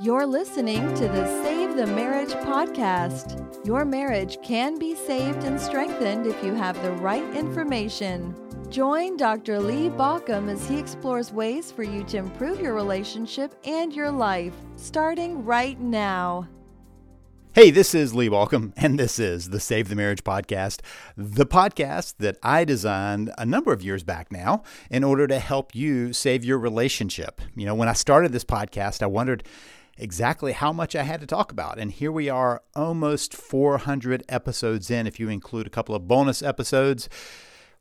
You're 0.00 0.26
listening 0.26 0.94
to 0.94 1.08
the 1.08 1.42
Save 1.42 1.76
the 1.76 1.86
Marriage 1.86 2.30
podcast. 2.30 3.66
Your 3.66 3.84
marriage 3.84 4.38
can 4.42 4.78
be 4.78 4.94
saved 4.94 5.44
and 5.44 5.60
strengthened 5.60 6.26
if 6.26 6.42
you 6.42 6.54
have 6.54 6.80
the 6.82 6.92
right 6.92 7.36
information. 7.36 8.34
Join 8.70 9.16
Dr. 9.16 9.58
Lee 9.60 9.88
Baucom 9.88 10.50
as 10.50 10.68
he 10.68 10.78
explores 10.78 11.32
ways 11.32 11.72
for 11.72 11.82
you 11.82 12.04
to 12.04 12.18
improve 12.18 12.60
your 12.60 12.74
relationship 12.74 13.54
and 13.64 13.92
your 13.92 14.10
life, 14.10 14.54
starting 14.76 15.44
right 15.44 15.80
now. 15.80 16.48
Hey, 17.58 17.72
this 17.72 17.92
is 17.92 18.14
Lee 18.14 18.28
Baucom, 18.28 18.72
and 18.76 19.00
this 19.00 19.18
is 19.18 19.50
the 19.50 19.58
Save 19.58 19.88
the 19.88 19.96
Marriage 19.96 20.22
podcast, 20.22 20.78
the 21.16 21.44
podcast 21.44 22.14
that 22.18 22.38
I 22.40 22.62
designed 22.62 23.32
a 23.36 23.44
number 23.44 23.72
of 23.72 23.82
years 23.82 24.04
back 24.04 24.30
now 24.30 24.62
in 24.92 25.02
order 25.02 25.26
to 25.26 25.40
help 25.40 25.74
you 25.74 26.12
save 26.12 26.44
your 26.44 26.56
relationship. 26.56 27.40
You 27.56 27.66
know, 27.66 27.74
when 27.74 27.88
I 27.88 27.94
started 27.94 28.30
this 28.30 28.44
podcast, 28.44 29.02
I 29.02 29.06
wondered 29.06 29.42
exactly 29.96 30.52
how 30.52 30.72
much 30.72 30.94
I 30.94 31.02
had 31.02 31.20
to 31.20 31.26
talk 31.26 31.50
about. 31.50 31.80
And 31.80 31.90
here 31.90 32.12
we 32.12 32.28
are, 32.28 32.62
almost 32.76 33.34
400 33.34 34.22
episodes 34.28 34.88
in, 34.88 35.08
if 35.08 35.18
you 35.18 35.28
include 35.28 35.66
a 35.66 35.70
couple 35.70 35.96
of 35.96 36.06
bonus 36.06 36.44
episodes. 36.44 37.08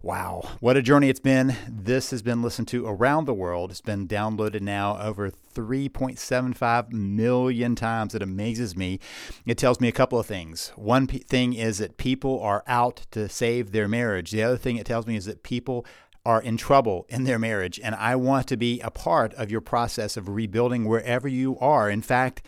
Wow, 0.04 0.44
what 0.60 0.78
a 0.78 0.84
journey 0.84 1.10
it's 1.10 1.20
been. 1.20 1.56
This 1.68 2.12
has 2.12 2.22
been 2.22 2.44
listened 2.44 2.68
to 2.68 2.86
around 2.86 3.26
the 3.26 3.34
world. 3.34 3.72
It's 3.72 3.82
been 3.82 4.08
downloaded 4.08 4.62
now 4.62 4.96
over 5.02 5.32
3.75 5.32 6.92
million 6.92 7.76
times. 7.76 8.14
It 8.14 8.22
amazes 8.22 8.76
me. 8.78 9.00
It 9.48 9.58
tells 9.58 9.82
me 9.82 9.88
a 9.88 9.92
couple 9.92 10.20
of 10.20 10.28
things. 10.28 10.72
One 10.76 11.08
p- 11.08 11.18
thing 11.18 11.54
is 11.54 11.80
that 11.80 11.98
people 11.98 12.40
are 12.42 12.64
out 12.68 13.08
to 13.10 13.28
save 13.28 13.72
their 13.72 13.88
marriage. 13.88 14.30
The 14.30 14.44
other 14.44 14.58
thing 14.58 14.78
it 14.78 14.86
tells 14.86 15.08
me 15.08 15.16
is 15.16 15.26
that 15.26 15.42
people 15.42 15.84
are 16.24 16.44
in 16.44 16.58
trouble 16.58 17.08
in 17.10 17.24
their 17.24 17.40
marriage. 17.40 17.80
And 17.84 17.96
I 17.96 18.16
want 18.18 18.46
to 18.50 18.58
be 18.58 18.80
a 18.82 18.92
part 18.92 19.34
of 19.34 19.50
your 19.50 19.62
process 19.62 20.16
of 20.16 20.30
rebuilding 20.30 20.86
wherever 20.86 21.28
you 21.28 21.58
are. 21.58 21.90
In 21.90 22.04
fact, 22.04 22.44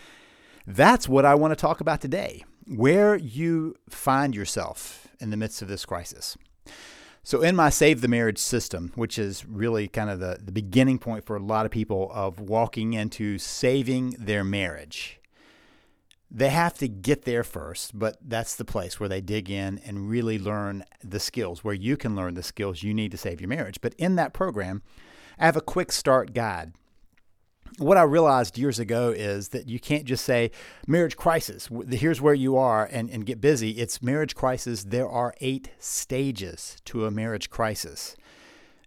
that's 0.68 1.10
what 1.10 1.26
I 1.26 1.34
want 1.34 1.52
to 1.52 1.56
talk 1.56 1.82
about 1.82 2.00
today 2.00 2.44
where 2.68 3.16
you 3.16 3.76
find 3.90 4.36
yourself 4.36 5.08
in 5.20 5.32
the 5.32 5.38
midst 5.38 5.64
of 5.64 5.68
this 5.68 5.86
crisis. 5.86 6.38
So, 7.24 7.42
in 7.42 7.56
my 7.56 7.70
Save 7.70 8.02
the 8.02 8.08
Marriage 8.08 8.40
system, 8.40 8.92
which 8.96 9.20
is 9.20 9.46
really 9.46 9.88
kind 9.88 10.10
of 10.10 10.20
the, 10.20 10.40
the 10.42 10.52
beginning 10.52 11.00
point 11.00 11.26
for 11.26 11.36
a 11.36 11.42
lot 11.42 11.66
of 11.66 11.72
people 11.72 12.10
of 12.14 12.40
walking 12.40 12.94
into 12.94 13.38
saving 13.38 14.16
their 14.18 14.44
marriage, 14.44 15.20
they 16.32 16.50
have 16.50 16.78
to 16.78 16.88
get 16.88 17.24
there 17.24 17.44
first, 17.44 17.98
but 17.98 18.18
that's 18.22 18.56
the 18.56 18.66
place 18.66 19.00
where 19.00 19.10
they 19.10 19.22
dig 19.22 19.50
in 19.50 19.80
and 19.80 20.10
really 20.10 20.38
learn 20.38 20.84
the 21.04 21.20
skills, 21.20 21.64
where 21.64 21.74
you 21.74 21.98
can 21.98 22.16
learn 22.16 22.36
the 22.36 22.44
skills 22.44 22.84
you 22.84 22.94
need 22.94 23.12
to 23.12 23.18
save 23.18 23.42
your 23.42 23.48
marriage. 23.48 23.82
But 23.82 23.96
in 23.96 24.16
that 24.16 24.34
program, 24.34 24.82
I 25.40 25.46
have 25.46 25.58
a 25.58 25.62
quick 25.62 25.92
start 25.92 26.34
guide 26.34 26.74
what 27.78 27.98
I 27.98 28.04
realized 28.04 28.58
years 28.58 28.80
ago 28.80 29.10
is 29.10 29.50
that 29.50 29.68
you 29.68 29.80
can't 29.80 30.06
just 30.06 30.26
say 30.26 30.52
marriage 30.88 31.16
crisis, 31.16 31.70
here's 31.90 32.22
where 32.22 32.34
you 32.34 32.58
are, 32.58 32.88
and, 32.92 33.10
and 33.10 33.26
get 33.26 33.40
busy. 33.40 33.72
It's 33.72 34.02
marriage 34.02 34.36
crisis. 34.36 34.84
There 34.84 35.08
are 35.10 35.34
eight 35.40 35.70
stages 35.80 36.78
to 36.86 37.06
a 37.06 37.12
marriage 37.12 37.50
crisis. 37.50 38.16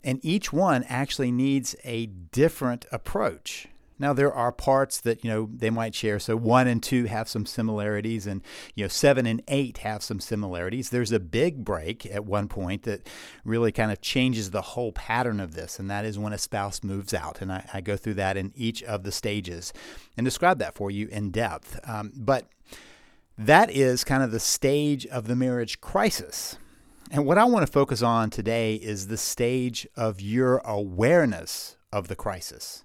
And 0.05 0.19
each 0.22 0.53
one 0.53 0.84
actually 0.88 1.30
needs 1.30 1.77
a 1.84 2.06
different 2.06 2.86
approach. 2.91 3.69
Now 4.03 4.12
there 4.12 4.34
are 4.34 4.50
parts 4.50 5.00
that 5.03 5.22
you 5.22 5.31
know 5.31 5.48
they 5.55 5.70
might 5.70 5.95
share. 5.95 6.19
So 6.19 6.36
one 6.36 6.67
and 6.67 6.83
two 6.83 7.05
have 7.05 7.28
some 7.28 7.47
similarities, 7.47 8.27
and 8.27 8.42
you 8.75 8.83
know 8.83 8.89
seven 8.89 9.27
and 9.27 9.41
eight 9.47 9.78
have 9.78 10.03
some 10.03 10.19
similarities. 10.19 10.91
There's 10.91 11.12
a 11.12 11.20
big 11.20 11.64
break 11.64 12.05
at 12.06 12.25
one 12.25 12.48
point 12.48 12.83
that 12.83 13.09
really 13.44 13.70
kind 13.70 13.92
of 13.92 14.00
changes 14.00 14.50
the 14.50 14.61
whole 14.61 14.91
pattern 14.91 15.39
of 15.39 15.55
this, 15.55 15.78
and 15.78 15.89
that 15.89 16.05
is 16.05 16.19
when 16.19 16.33
a 16.33 16.39
spouse 16.39 16.83
moves 16.83 17.14
out. 17.14 17.41
And 17.41 17.53
I, 17.53 17.70
I 17.72 17.81
go 17.81 17.97
through 17.97 18.14
that 18.14 18.36
in 18.36 18.53
each 18.56 18.83
of 18.83 19.05
the 19.05 19.12
stages 19.12 19.72
and 20.16 20.25
describe 20.25 20.59
that 20.59 20.75
for 20.75 20.91
you 20.91 21.06
in 21.06 21.31
depth. 21.31 21.78
Um, 21.89 22.11
but 22.16 22.49
that 23.38 23.71
is 23.71 24.03
kind 24.03 24.25
of 24.25 24.32
the 24.32 24.41
stage 24.41 25.06
of 25.06 25.28
the 25.28 25.37
marriage 25.37 25.81
crisis. 25.81 26.56
And 27.12 27.25
what 27.25 27.38
I 27.38 27.44
want 27.44 27.65
to 27.65 27.72
focus 27.72 28.03
on 28.03 28.31
today 28.31 28.75
is 28.75 29.06
the 29.06 29.16
stage 29.16 29.87
of 29.94 30.21
your 30.21 30.59
awareness 30.65 31.76
of 31.93 32.09
the 32.09 32.16
crisis 32.16 32.82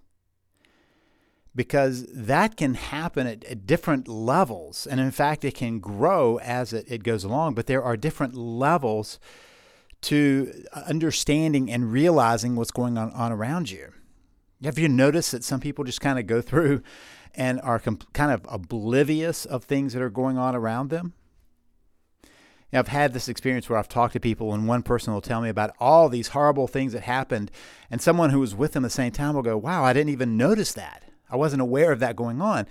because 1.58 2.06
that 2.14 2.56
can 2.56 2.76
happen 2.76 3.26
at, 3.26 3.44
at, 3.46 3.66
different 3.66 4.08
levels. 4.08 4.86
And 4.86 5.00
in 5.00 5.10
fact, 5.10 5.44
it 5.44 5.56
can 5.56 5.80
grow 5.80 6.38
as 6.38 6.72
it, 6.72 6.86
it 6.88 7.04
goes 7.04 7.24
along, 7.24 7.56
but 7.56 7.66
there 7.66 7.84
are 7.84 7.98
different 7.98 8.36
levels 8.36 9.20
to 10.02 10.54
uh, 10.72 10.84
understanding 10.88 11.72
and 11.72 11.92
realizing 11.92 12.56
what's 12.56 12.70
going 12.70 12.96
on, 12.96 13.12
on 13.12 13.32
around 13.32 13.72
you. 13.72 13.92
Have 14.64 14.78
you 14.78 14.88
noticed 14.88 15.32
that 15.32 15.44
some 15.44 15.60
people 15.60 15.84
just 15.84 16.00
kind 16.00 16.20
of 16.20 16.28
go 16.28 16.42
through 16.42 16.84
and 17.34 17.60
are 17.62 17.80
comp- 17.80 18.14
kind 18.14 18.32
of 18.32 18.46
oblivious 18.48 19.44
of 19.44 19.64
things 19.64 19.94
that 19.94 20.02
are 20.02 20.12
going 20.12 20.38
on 20.38 20.56
around 20.56 20.92
them? 20.92 21.14
I've 22.72 22.90
had 22.90 23.14
this 23.14 23.30
experience 23.30 23.68
where 23.68 23.80
I've 23.80 23.90
talked 23.90 24.14
to 24.14 24.20
people, 24.20 24.54
and 24.54 24.68
one 24.68 24.84
person 24.84 25.12
will 25.12 25.22
tell 25.22 25.42
me 25.42 25.50
about 25.50 25.74
all 25.80 26.08
these 26.08 26.30
horrible 26.30 26.68
things 26.68 26.94
that 26.94 27.04
happened, 27.04 27.50
and 27.90 28.00
someone 28.00 28.30
who 28.30 28.42
was 28.42 28.54
with 28.54 28.74
them 28.74 28.84
at 28.84 28.88
the 28.88 28.94
same 28.94 29.12
time 29.12 29.34
will 29.34 29.42
go, 29.42 29.58
Wow, 29.58 29.84
I 29.84 29.94
didn't 29.94 30.12
even 30.12 30.38
notice 30.38 30.74
that. 30.74 31.07
I 31.30 31.36
wasn't 31.36 31.62
aware 31.62 31.92
of 31.92 32.00
that 32.00 32.16
going 32.16 32.42
on. 32.42 32.68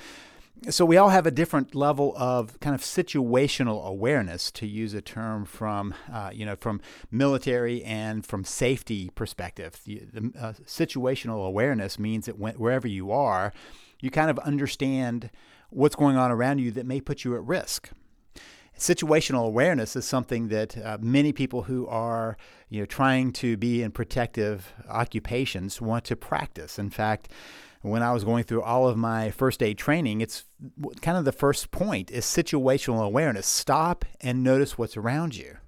So 0.70 0.86
we 0.86 0.96
all 0.96 1.10
have 1.10 1.26
a 1.26 1.30
different 1.30 1.74
level 1.74 2.14
of 2.16 2.58
kind 2.60 2.74
of 2.74 2.80
situational 2.80 3.84
awareness, 3.84 4.50
to 4.52 4.66
use 4.66 4.94
a 4.94 5.02
term 5.02 5.44
from 5.44 5.94
uh, 6.10 6.30
you 6.32 6.46
know 6.46 6.56
from 6.56 6.80
military 7.10 7.84
and 7.84 8.24
from 8.24 8.42
safety 8.42 9.10
perspective. 9.14 9.80
The, 9.84 10.02
the 10.10 10.32
uh, 10.38 10.52
situational 10.64 11.46
awareness 11.46 11.98
means 11.98 12.24
that 12.24 12.38
when, 12.38 12.54
wherever 12.54 12.88
you 12.88 13.12
are, 13.12 13.52
you 14.00 14.10
kind 14.10 14.30
of 14.30 14.38
understand 14.40 15.30
what's 15.68 15.94
going 15.94 16.16
on 16.16 16.30
around 16.30 16.58
you 16.58 16.70
that 16.70 16.86
may 16.86 17.02
put 17.02 17.22
you 17.22 17.34
at 17.34 17.42
risk 17.42 17.90
situational 18.78 19.46
awareness 19.46 19.96
is 19.96 20.04
something 20.04 20.48
that 20.48 20.76
uh, 20.76 20.98
many 21.00 21.32
people 21.32 21.62
who 21.62 21.86
are 21.86 22.36
you 22.68 22.80
know 22.80 22.86
trying 22.86 23.32
to 23.32 23.56
be 23.56 23.82
in 23.82 23.90
protective 23.90 24.72
occupations 24.88 25.80
want 25.80 26.04
to 26.04 26.16
practice 26.16 26.78
in 26.78 26.90
fact 26.90 27.28
when 27.82 28.02
I 28.02 28.12
was 28.12 28.24
going 28.24 28.44
through 28.44 28.62
all 28.62 28.88
of 28.88 28.96
my 28.96 29.30
first 29.30 29.62
aid 29.62 29.78
training, 29.78 30.20
it's 30.20 30.44
kind 31.02 31.16
of 31.16 31.24
the 31.24 31.32
first 31.32 31.70
point 31.70 32.10
is 32.10 32.24
situational 32.24 33.04
awareness. 33.04 33.46
Stop 33.46 34.04
and 34.20 34.42
notice 34.42 34.76
what's 34.76 34.96
around 34.96 35.36
you. 35.36 35.58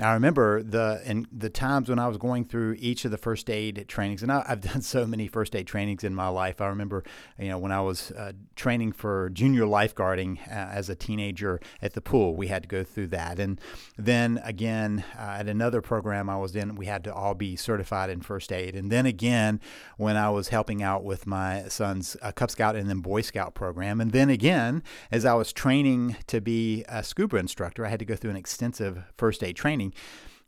I 0.00 0.14
remember 0.14 0.62
the 0.62 1.02
in 1.04 1.26
the 1.30 1.50
times 1.50 1.90
when 1.90 1.98
I 1.98 2.08
was 2.08 2.16
going 2.16 2.46
through 2.46 2.76
each 2.78 3.04
of 3.04 3.10
the 3.10 3.18
first 3.18 3.50
aid 3.50 3.84
trainings, 3.88 4.22
and 4.22 4.32
I, 4.32 4.42
have 4.48 4.60
done 4.72 4.80
so 4.80 5.06
many 5.06 5.26
first 5.28 5.54
aid 5.54 5.66
trainings 5.66 6.02
in 6.02 6.14
my 6.14 6.28
life. 6.28 6.62
I 6.62 6.68
remember, 6.68 7.04
you 7.38 7.48
know, 7.48 7.58
when 7.58 7.72
I 7.72 7.82
was 7.82 8.10
uh, 8.12 8.32
training 8.56 8.92
for 8.92 9.28
junior 9.30 9.64
lifeguarding 9.64 10.38
uh, 10.48 10.50
as 10.50 10.88
a 10.88 10.94
teenager 10.94 11.60
at 11.82 11.92
the 11.92 12.00
pool, 12.00 12.34
we 12.34 12.46
had 12.46 12.62
to 12.62 12.68
go 12.68 12.84
through 12.84 13.08
that, 13.08 13.38
and 13.38 13.60
then 13.98 14.40
again 14.44 15.04
uh, 15.14 15.36
at 15.40 15.46
another 15.46 15.82
program 15.82 16.30
I 16.30 16.38
was 16.38 16.56
in, 16.56 16.74
we 16.74 16.86
had 16.86 17.04
to 17.04 17.14
all 17.14 17.34
be 17.34 17.54
certified 17.54 18.08
in 18.08 18.22
first 18.22 18.50
aid, 18.50 18.74
and 18.74 18.90
then 18.90 19.04
again 19.04 19.60
when 19.98 20.16
I 20.16 20.30
was 20.30 20.48
helping 20.48 20.82
out 20.82 21.04
with 21.04 21.26
my 21.26 21.64
son's 21.68 22.16
uh, 22.22 22.32
Cub 22.32 22.50
Scout 22.50 22.76
and 22.76 22.88
then 22.88 23.00
Boy 23.00 23.20
Scout 23.20 23.54
program, 23.54 24.00
and 24.00 24.12
then 24.12 24.30
again 24.30 24.82
as 25.10 25.26
I 25.26 25.34
was 25.34 25.52
training 25.52 26.16
to 26.28 26.40
be 26.40 26.82
a 26.88 27.04
scuba 27.04 27.36
instructor, 27.36 27.84
I 27.84 27.90
had 27.90 27.98
to 27.98 28.06
go 28.06 28.16
through 28.16 28.30
an 28.30 28.36
extensive 28.36 29.04
first 29.18 29.44
aid 29.44 29.54
training. 29.54 29.81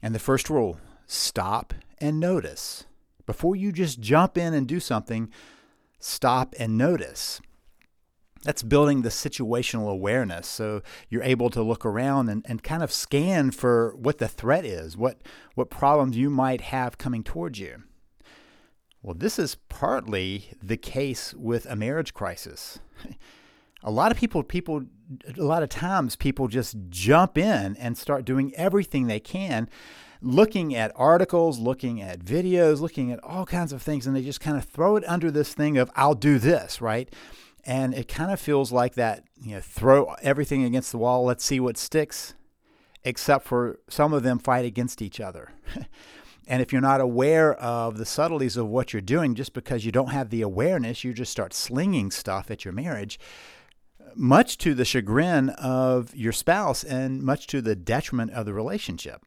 And 0.03 0.15
the 0.15 0.19
first 0.19 0.51
rule 0.51 0.79
stop 1.07 1.75
and 1.99 2.21
notice. 2.21 2.85
Before 3.27 3.57
you 3.57 3.73
just 3.73 4.01
jump 4.01 4.37
in 4.37 4.53
and 4.53 4.67
do 4.67 4.81
something, 4.81 5.31
stop 5.99 6.55
and 6.59 6.77
notice. 6.77 7.41
That's 8.43 8.63
building 8.63 9.01
the 9.01 9.09
situational 9.09 9.91
awareness. 9.91 10.47
So 10.47 10.83
you're 11.09 11.23
able 11.23 11.49
to 11.51 11.63
look 11.63 11.87
around 11.87 12.29
and, 12.29 12.45
and 12.47 12.63
kind 12.63 12.83
of 12.83 12.93
scan 12.93 13.51
for 13.51 13.97
what 13.97 14.19
the 14.19 14.29
threat 14.29 14.67
is, 14.67 14.99
what, 14.99 15.23
what 15.55 15.71
problems 15.71 16.19
you 16.19 16.29
might 16.29 16.61
have 16.61 16.99
coming 16.99 17.25
towards 17.25 17.59
you. 17.59 17.85
Well, 19.03 19.15
this 19.15 19.39
is 19.39 19.57
partly 19.69 20.51
the 20.63 20.77
case 20.77 21.33
with 21.35 21.65
a 21.67 21.77
marriage 21.77 22.13
crisis. 22.13 22.79
a 23.85 23.91
lot 23.91 24.11
of 24.11 24.19
people 24.19 24.43
people 24.43 24.85
a 25.37 25.43
lot 25.43 25.63
of 25.63 25.69
times 25.69 26.17
people 26.17 26.49
just 26.49 26.77
jump 26.89 27.39
in 27.39 27.77
and 27.77 27.97
start 27.97 28.25
doing 28.25 28.53
everything 28.57 29.07
they 29.07 29.21
can 29.21 29.69
looking 30.21 30.75
at 30.75 30.91
articles 30.97 31.59
looking 31.59 32.01
at 32.01 32.21
videos 32.21 32.81
looking 32.81 33.13
at 33.13 33.23
all 33.23 33.45
kinds 33.45 33.73
of 33.73 33.83
things 33.83 34.07
and 34.07 34.17
they 34.17 34.23
just 34.23 34.41
kind 34.41 34.57
of 34.57 34.65
throw 34.65 34.97
it 34.97 35.05
under 35.07 35.31
this 35.31 35.53
thing 35.55 35.77
of 35.77 35.91
i'll 35.95 36.15
do 36.15 36.39
this 36.39 36.81
right? 36.81 37.15
And 37.67 37.95
it 37.95 38.09
kind 38.09 38.31
of 38.31 38.39
feels 38.39 38.73
like 38.73 38.95
that 38.95 39.25
you 39.41 39.55
know 39.55 39.61
throw 39.61 40.15
everything 40.23 40.65
against 40.65 40.91
the 40.91 40.99
wall 40.99 41.25
let's 41.25 41.45
see 41.45 41.61
what 41.61 41.77
sticks 41.77 42.35
except 43.05 43.47
for 43.47 43.79
some 43.89 44.13
of 44.13 44.23
them 44.23 44.39
fight 44.39 44.65
against 44.65 45.03
each 45.03 45.21
other. 45.21 45.53
And 46.47 46.61
if 46.61 46.73
you're 46.73 46.83
not 46.83 47.01
aware 47.01 47.55
of 47.55 47.97
the 47.97 48.05
subtleties 48.05 48.57
of 48.57 48.69
what 48.69 48.93
you're 48.93 49.03
doing, 49.03 49.35
just 49.35 49.55
because 49.55 49.85
you 49.85 49.93
don't 49.93 50.11
have 50.11 50.31
the 50.31 50.43
awareness, 50.43 51.03
you 51.03 51.15
just 51.15 51.33
start 51.33 51.55
slinging 51.55 52.11
stuff 52.11 52.51
at 52.51 52.65
your 52.65 52.73
marriage 52.73 53.19
much 54.17 54.59
to 54.59 54.75
the 54.75 54.85
chagrin 54.85 55.51
of 55.51 56.15
your 56.15 56.33
spouse 56.33 56.85
and 56.85 57.23
much 57.23 57.47
to 57.49 57.61
the 57.61 57.77
detriment 57.77 58.33
of 58.33 58.47
the 58.47 58.55
relationship. 58.55 59.23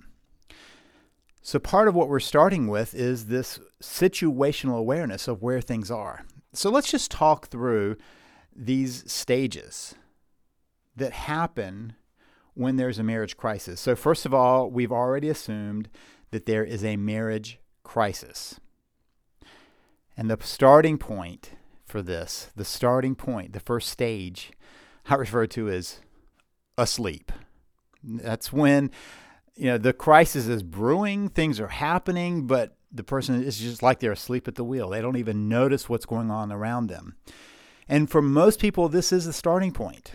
So, 1.41 1.59
part 1.59 1.87
of 1.87 1.95
what 1.95 2.09
we're 2.09 2.19
starting 2.19 2.67
with 2.67 2.93
is 2.93 3.27
this 3.27 3.59
situational 3.81 4.77
awareness 4.77 5.27
of 5.27 5.41
where 5.41 5.61
things 5.61 5.89
are. 5.89 6.25
So 6.53 6.69
let's 6.71 6.89
just 6.89 7.11
talk 7.11 7.47
through 7.47 7.97
these 8.55 9.09
stages 9.11 9.95
that 10.95 11.13
happen 11.13 11.93
when 12.55 12.77
there's 12.77 12.97
a 12.97 13.03
marriage 13.03 13.37
crisis. 13.37 13.79
So, 13.79 13.95
first 13.95 14.25
of 14.25 14.33
all, 14.33 14.69
we've 14.69 14.91
already 14.91 15.29
assumed 15.29 15.87
that 16.31 16.47
there 16.47 16.63
is 16.63 16.83
a 16.83 16.97
marriage 16.97 17.59
crisis. 17.83 18.59
And 20.17 20.31
the 20.31 20.37
starting 20.41 20.97
point 20.97 21.51
for 21.85 22.01
this, 22.01 22.49
the 22.55 22.65
starting 22.65 23.15
point, 23.15 23.53
the 23.53 23.59
first 23.59 23.89
stage, 23.89 24.51
I 25.09 25.15
refer 25.15 25.47
to 25.47 25.69
as 25.69 25.99
asleep. 26.77 27.31
That's 28.03 28.53
when 28.53 28.91
you 29.55 29.65
know 29.65 29.77
the 29.77 29.93
crisis 29.93 30.47
is 30.47 30.63
brewing, 30.63 31.29
things 31.29 31.59
are 31.59 31.67
happening, 31.67 32.47
but 32.47 32.77
the 32.91 33.03
person 33.03 33.43
is 33.43 33.59
just 33.59 33.83
like 33.83 33.99
they're 33.99 34.11
asleep 34.11 34.47
at 34.47 34.55
the 34.55 34.63
wheel. 34.63 34.89
They 34.89 35.01
don't 35.01 35.17
even 35.17 35.49
notice 35.49 35.89
what's 35.89 36.05
going 36.05 36.31
on 36.31 36.51
around 36.51 36.87
them. 36.87 37.15
And 37.87 38.09
for 38.09 38.21
most 38.21 38.59
people, 38.59 38.89
this 38.89 39.11
is 39.11 39.25
the 39.25 39.33
starting 39.33 39.71
point. 39.71 40.13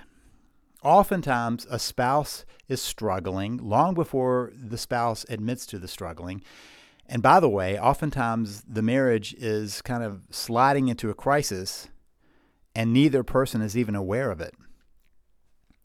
Oftentimes, 0.82 1.66
a 1.70 1.78
spouse 1.78 2.44
is 2.68 2.82
struggling 2.82 3.56
long 3.58 3.94
before 3.94 4.52
the 4.54 4.78
spouse 4.78 5.24
admits 5.28 5.64
to 5.66 5.78
the 5.78 5.88
struggling. 5.88 6.42
And 7.06 7.22
by 7.22 7.40
the 7.40 7.48
way, 7.48 7.78
oftentimes 7.78 8.62
the 8.62 8.82
marriage 8.82 9.34
is 9.34 9.82
kind 9.82 10.02
of 10.02 10.22
sliding 10.30 10.88
into 10.88 11.10
a 11.10 11.14
crisis 11.14 11.88
and 12.74 12.92
neither 12.92 13.22
person 13.22 13.60
is 13.60 13.76
even 13.76 13.94
aware 13.94 14.30
of 14.30 14.40
it. 14.40 14.54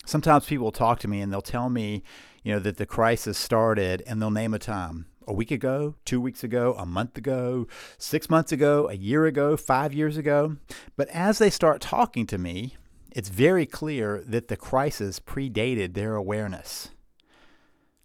Sometimes 0.08 0.46
people 0.46 0.72
talk 0.72 1.00
to 1.00 1.08
me 1.10 1.20
and 1.20 1.34
they'll 1.34 1.42
tell 1.42 1.70
me, 1.70 2.02
you 2.42 2.54
know, 2.54 2.60
that 2.60 2.78
the 2.78 2.86
crisis 2.86 3.38
started 3.38 4.02
and 4.08 4.22
they'll 4.22 4.32
name 4.32 4.54
a 4.54 4.60
time 4.60 5.06
a 5.28 5.34
week 5.34 5.52
ago, 5.52 5.96
two 6.06 6.22
weeks 6.22 6.46
ago, 6.46 6.74
a 6.78 6.86
month 6.86 7.18
ago, 7.18 7.68
six 7.98 8.30
months 8.30 8.54
ago, 8.54 8.88
a 8.88 8.94
year 8.94 9.26
ago, 9.26 9.58
five 9.58 9.94
years 9.94 10.16
ago. 10.16 10.56
But 10.96 11.10
as 11.10 11.40
they 11.40 11.50
start 11.50 11.82
talking 11.82 12.26
to 12.28 12.38
me, 12.38 12.78
it's 13.12 13.28
very 13.28 13.66
clear 13.66 14.24
that 14.26 14.48
the 14.48 14.56
crisis 14.56 15.20
predated 15.20 15.94
their 15.94 16.16
awareness. 16.16 16.92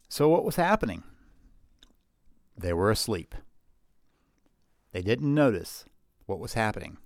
So, 0.09 0.29
what 0.29 0.45
was 0.45 0.57
happening? 0.57 1.05
They 2.59 2.73
were 2.73 2.91
asleep. 2.91 3.33
They 4.91 5.03
didn't 5.03 5.33
notice 5.33 5.85
what 6.27 6.41
was 6.41 6.55
happening. 6.55 6.97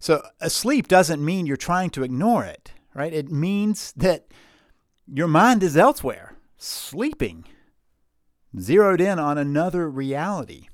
So, 0.00 0.26
asleep 0.40 0.88
doesn't 0.88 1.24
mean 1.24 1.46
you're 1.46 1.56
trying 1.56 1.90
to 1.90 2.02
ignore 2.02 2.44
it, 2.44 2.72
right? 2.94 3.12
It 3.12 3.30
means 3.30 3.92
that 3.96 4.26
your 5.06 5.28
mind 5.28 5.62
is 5.62 5.76
elsewhere, 5.76 6.36
sleeping, 6.56 7.44
zeroed 8.58 9.00
in 9.00 9.18
on 9.18 9.38
another 9.38 9.88
reality 9.90 10.68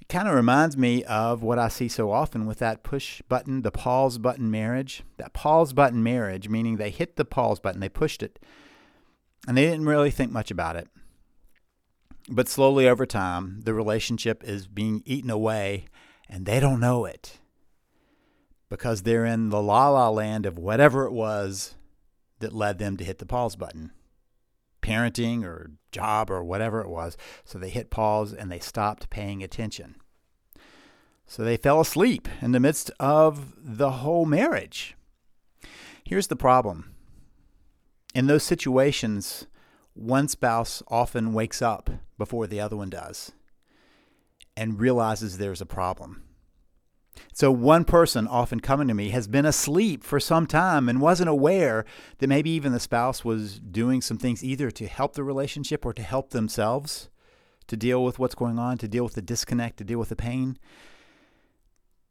It 0.00 0.08
kind 0.08 0.28
of 0.28 0.34
reminds 0.34 0.76
me 0.76 1.04
of 1.04 1.42
what 1.42 1.58
I 1.58 1.68
see 1.68 1.88
so 1.88 2.10
often 2.10 2.46
with 2.46 2.58
that 2.58 2.82
push 2.82 3.22
button, 3.28 3.62
the 3.62 3.70
pause 3.70 4.18
button 4.18 4.50
marriage. 4.50 5.02
That 5.18 5.32
pause 5.32 5.72
button 5.72 6.02
marriage, 6.02 6.48
meaning 6.48 6.76
they 6.76 6.90
hit 6.90 7.16
the 7.16 7.24
pause 7.24 7.60
button, 7.60 7.80
they 7.80 7.88
pushed 7.88 8.22
it, 8.22 8.38
and 9.46 9.56
they 9.56 9.64
didn't 9.64 9.86
really 9.86 10.10
think 10.10 10.32
much 10.32 10.50
about 10.50 10.76
it. 10.76 10.88
But 12.28 12.48
slowly 12.48 12.88
over 12.88 13.06
time, 13.06 13.60
the 13.64 13.74
relationship 13.74 14.44
is 14.44 14.66
being 14.66 15.02
eaten 15.04 15.30
away, 15.30 15.86
and 16.28 16.46
they 16.46 16.60
don't 16.60 16.80
know 16.80 17.04
it 17.04 17.39
because 18.70 19.02
they're 19.02 19.26
in 19.26 19.50
the 19.50 19.62
la 19.62 19.90
la 19.90 20.08
land 20.08 20.46
of 20.46 20.56
whatever 20.56 21.04
it 21.04 21.12
was 21.12 21.74
that 22.38 22.54
led 22.54 22.78
them 22.78 22.96
to 22.96 23.04
hit 23.04 23.18
the 23.18 23.26
pause 23.26 23.56
button 23.56 23.92
parenting 24.82 25.44
or 25.44 25.72
job 25.92 26.30
or 26.30 26.42
whatever 26.42 26.80
it 26.80 26.88
was. 26.88 27.16
So 27.44 27.58
they 27.58 27.68
hit 27.68 27.90
pause 27.90 28.32
and 28.32 28.50
they 28.50 28.58
stopped 28.58 29.10
paying 29.10 29.42
attention. 29.42 29.96
So 31.26 31.44
they 31.44 31.56
fell 31.56 31.80
asleep 31.80 32.28
in 32.40 32.52
the 32.52 32.60
midst 32.60 32.90
of 32.98 33.54
the 33.56 33.90
whole 33.90 34.26
marriage. 34.26 34.96
Here's 36.04 36.26
the 36.26 36.36
problem 36.36 36.94
in 38.14 38.26
those 38.26 38.42
situations, 38.42 39.46
one 39.94 40.26
spouse 40.26 40.82
often 40.88 41.32
wakes 41.32 41.62
up 41.62 41.90
before 42.18 42.46
the 42.46 42.60
other 42.60 42.76
one 42.76 42.90
does 42.90 43.32
and 44.56 44.80
realizes 44.80 45.38
there's 45.38 45.60
a 45.60 45.66
problem. 45.66 46.24
So, 47.32 47.50
one 47.50 47.84
person 47.84 48.26
often 48.26 48.60
coming 48.60 48.88
to 48.88 48.94
me 48.94 49.10
has 49.10 49.28
been 49.28 49.46
asleep 49.46 50.04
for 50.04 50.20
some 50.20 50.46
time 50.46 50.88
and 50.88 51.00
wasn't 51.00 51.28
aware 51.28 51.84
that 52.18 52.26
maybe 52.28 52.50
even 52.50 52.72
the 52.72 52.80
spouse 52.80 53.24
was 53.24 53.58
doing 53.60 54.00
some 54.00 54.18
things 54.18 54.44
either 54.44 54.70
to 54.72 54.86
help 54.86 55.14
the 55.14 55.24
relationship 55.24 55.86
or 55.86 55.92
to 55.94 56.02
help 56.02 56.30
themselves 56.30 57.08
to 57.66 57.76
deal 57.76 58.04
with 58.04 58.18
what's 58.18 58.34
going 58.34 58.58
on, 58.58 58.78
to 58.78 58.88
deal 58.88 59.04
with 59.04 59.14
the 59.14 59.22
disconnect, 59.22 59.78
to 59.78 59.84
deal 59.84 59.98
with 59.98 60.08
the 60.08 60.16
pain. 60.16 60.58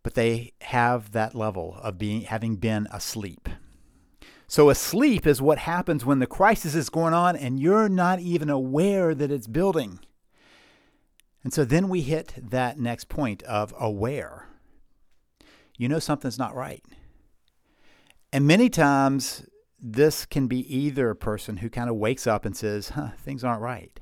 But 0.04 0.16
they 0.16 0.54
have 0.62 1.12
that 1.12 1.36
level 1.36 1.78
of 1.82 1.98
being 1.98 2.22
having 2.22 2.56
been 2.56 2.88
asleep. 2.92 3.50
So 4.48 4.70
asleep 4.70 5.28
is 5.28 5.42
what 5.42 5.60
happens 5.60 6.06
when 6.06 6.20
the 6.20 6.26
crisis 6.26 6.74
is 6.74 6.90
going 6.90 7.14
on 7.14 7.36
and 7.36 7.60
you're 7.60 7.90
not 7.90 8.20
even 8.20 8.50
aware 8.50 9.14
that 9.14 9.32
it's 9.32 9.46
building. 9.46 10.00
And 11.44 11.54
so 11.54 11.64
then 11.64 11.88
we 11.88 12.02
hit 12.02 12.34
that 12.36 12.80
next 12.80 13.10
point 13.10 13.44
of 13.44 13.74
aware 13.80 14.49
you 15.80 15.90
know 15.90 15.98
something's 15.98 16.38
not 16.38 16.54
right. 16.54 16.84
And 18.32 18.46
many 18.46 18.70
times, 18.70 19.48
this 19.80 20.26
can 20.26 20.46
be 20.46 20.60
either 20.76 21.10
a 21.10 21.16
person 21.16 21.58
who 21.58 21.70
kind 21.70 21.90
of 21.90 21.96
wakes 21.96 22.28
up 22.28 22.46
and 22.46 22.56
says, 22.56 22.90
huh, 22.90 23.10
things 23.18 23.44
aren't 23.44 23.62
right. 23.62 24.00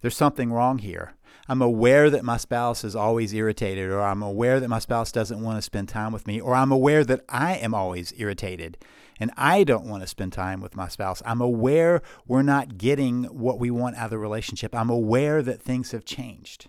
There's 0.00 0.16
something 0.16 0.50
wrong 0.50 0.78
here. 0.78 1.14
I'm 1.46 1.62
aware 1.62 2.10
that 2.10 2.24
my 2.24 2.38
spouse 2.38 2.84
is 2.84 2.96
always 2.96 3.32
irritated, 3.32 3.90
or 3.90 4.00
I'm 4.00 4.22
aware 4.22 4.58
that 4.58 4.68
my 4.68 4.78
spouse 4.78 5.12
doesn't 5.12 5.42
want 5.42 5.58
to 5.58 5.62
spend 5.62 5.88
time 5.88 6.12
with 6.12 6.26
me, 6.26 6.40
or 6.40 6.54
I'm 6.54 6.72
aware 6.72 7.04
that 7.04 7.24
I 7.28 7.56
am 7.56 7.74
always 7.74 8.12
irritated 8.16 8.78
and 9.20 9.30
I 9.36 9.64
don't 9.64 9.86
want 9.86 10.02
to 10.02 10.06
spend 10.06 10.32
time 10.32 10.60
with 10.60 10.76
my 10.76 10.88
spouse. 10.88 11.22
I'm 11.26 11.40
aware 11.40 12.02
we're 12.26 12.42
not 12.42 12.78
getting 12.78 13.24
what 13.24 13.58
we 13.58 13.70
want 13.70 13.96
out 13.96 14.06
of 14.06 14.10
the 14.10 14.18
relationship. 14.18 14.74
I'm 14.74 14.90
aware 14.90 15.42
that 15.42 15.60
things 15.60 15.90
have 15.90 16.04
changed. 16.04 16.68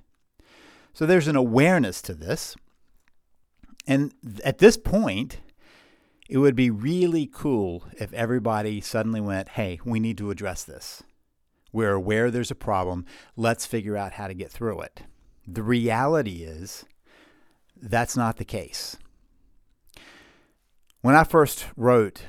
So 0.94 1.06
there's 1.06 1.28
an 1.28 1.36
awareness 1.36 2.02
to 2.04 2.14
this. 2.14 2.56
And 3.88 4.14
at 4.44 4.60
this 4.60 4.78
point, 4.78 5.40
it 6.30 6.38
would 6.38 6.56
be 6.56 6.70
really 6.70 7.30
cool 7.32 7.86
if 8.00 8.14
everybody 8.14 8.82
suddenly 8.82 9.20
went, 9.20 9.50
hey, 9.50 9.80
we 9.84 10.00
need 10.00 10.18
to 10.20 10.30
address 10.30 10.64
this. 10.64 11.02
We're 11.72 11.94
aware 11.94 12.30
there's 12.30 12.52
a 12.52 12.56
problem. 12.56 13.06
Let's 13.36 13.66
figure 13.66 13.98
out 13.98 14.14
how 14.14 14.28
to 14.28 14.34
get 14.34 14.52
through 14.52 14.82
it. 14.82 15.04
The 15.48 15.64
reality 15.64 16.44
is 16.44 16.86
that's 17.76 18.16
not 18.16 18.38
the 18.38 18.46
case. 18.46 18.98
When 21.02 21.16
I 21.16 21.24
first 21.24 21.66
wrote 21.76 22.24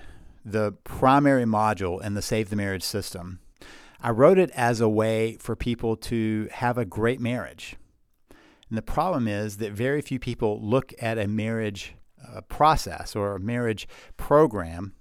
the 0.45 0.73
primary 0.85 1.45
module 1.45 2.03
in 2.03 2.15
the 2.15 2.23
Save 2.23 2.51
the 2.51 2.57
Marriage 2.57 2.85
system, 2.85 3.41
I 4.01 4.11
wrote 4.11 4.39
it 4.39 4.51
as 4.53 4.81
a 4.81 4.89
way 4.89 5.37
for 5.41 5.55
people 5.55 5.97
to 5.97 6.49
have 6.53 6.79
a 6.79 6.87
great 6.87 7.21
marriage. 7.21 7.77
And 8.71 8.79
the 8.79 8.83
problem 8.83 9.27
is 9.27 9.57
that 9.57 9.73
very 9.73 10.01
few 10.01 10.21
people 10.21 10.61
look 10.63 10.95
at 11.03 11.19
a 11.19 11.27
marriage 11.27 11.97
uh, 12.27 12.41
process 12.43 13.17
or 13.17 13.35
a 13.35 13.41
marriage 13.41 13.89
program, 14.17 14.95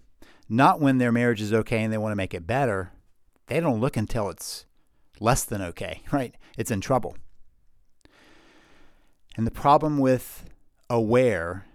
not 0.50 0.82
when 0.82 0.98
their 0.98 1.12
marriage 1.12 1.42
is 1.42 1.54
okay 1.54 1.84
and 1.84 1.94
they 1.94 1.98
want 1.98 2.12
to 2.12 2.18
make 2.18 2.34
it 2.34 2.48
better. 2.48 2.92
They 3.46 3.60
don't 3.60 3.80
look 3.80 3.96
until 3.96 4.30
it's 4.30 4.66
less 5.20 5.44
than 5.46 5.62
okay, 5.62 6.02
right? 6.12 6.36
It's 6.58 6.72
in 6.72 6.82
trouble. 6.82 7.16
And 9.38 9.46
the 9.46 9.52
problem 9.52 10.00
with 10.00 10.46
aware 10.90 11.66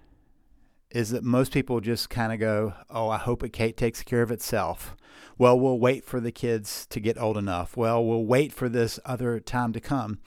is 0.90 1.10
that 1.10 1.22
most 1.22 1.52
people 1.52 1.80
just 1.80 2.10
kind 2.10 2.32
of 2.32 2.40
go, 2.40 2.74
Oh, 2.90 3.08
I 3.08 3.18
hope 3.18 3.44
it 3.44 3.52
takes 3.76 4.02
care 4.02 4.22
of 4.22 4.32
itself. 4.32 4.96
Well, 5.38 5.58
we'll 5.58 5.78
wait 5.78 6.04
for 6.04 6.20
the 6.20 6.32
kids 6.32 6.86
to 6.90 7.00
get 7.00 7.20
old 7.20 7.36
enough. 7.36 7.76
Well, 7.76 8.04
we'll 8.04 8.24
wait 8.24 8.52
for 8.52 8.68
this 8.68 8.98
other 9.04 9.38
time 9.40 9.72
to 9.72 9.80
come. 9.80 10.18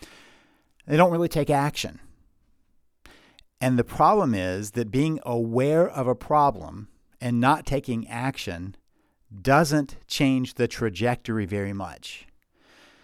They 0.88 0.98
don't 0.98 1.12
really 1.12 1.27
take 1.27 1.50
action. 1.50 2.00
And 3.60 3.77
the 3.77 3.84
problem 3.84 4.34
is 4.34 4.72
that 4.72 4.91
being 4.91 5.20
aware 5.25 5.88
of 5.88 6.08
a 6.08 6.15
problem 6.15 6.88
and 7.20 7.39
not 7.39 7.65
taking 7.65 8.08
action 8.08 8.75
doesn't 9.41 9.98
change 10.08 10.53
the 10.53 10.67
trajectory 10.67 11.46
very 11.46 11.74
much. 11.74 12.27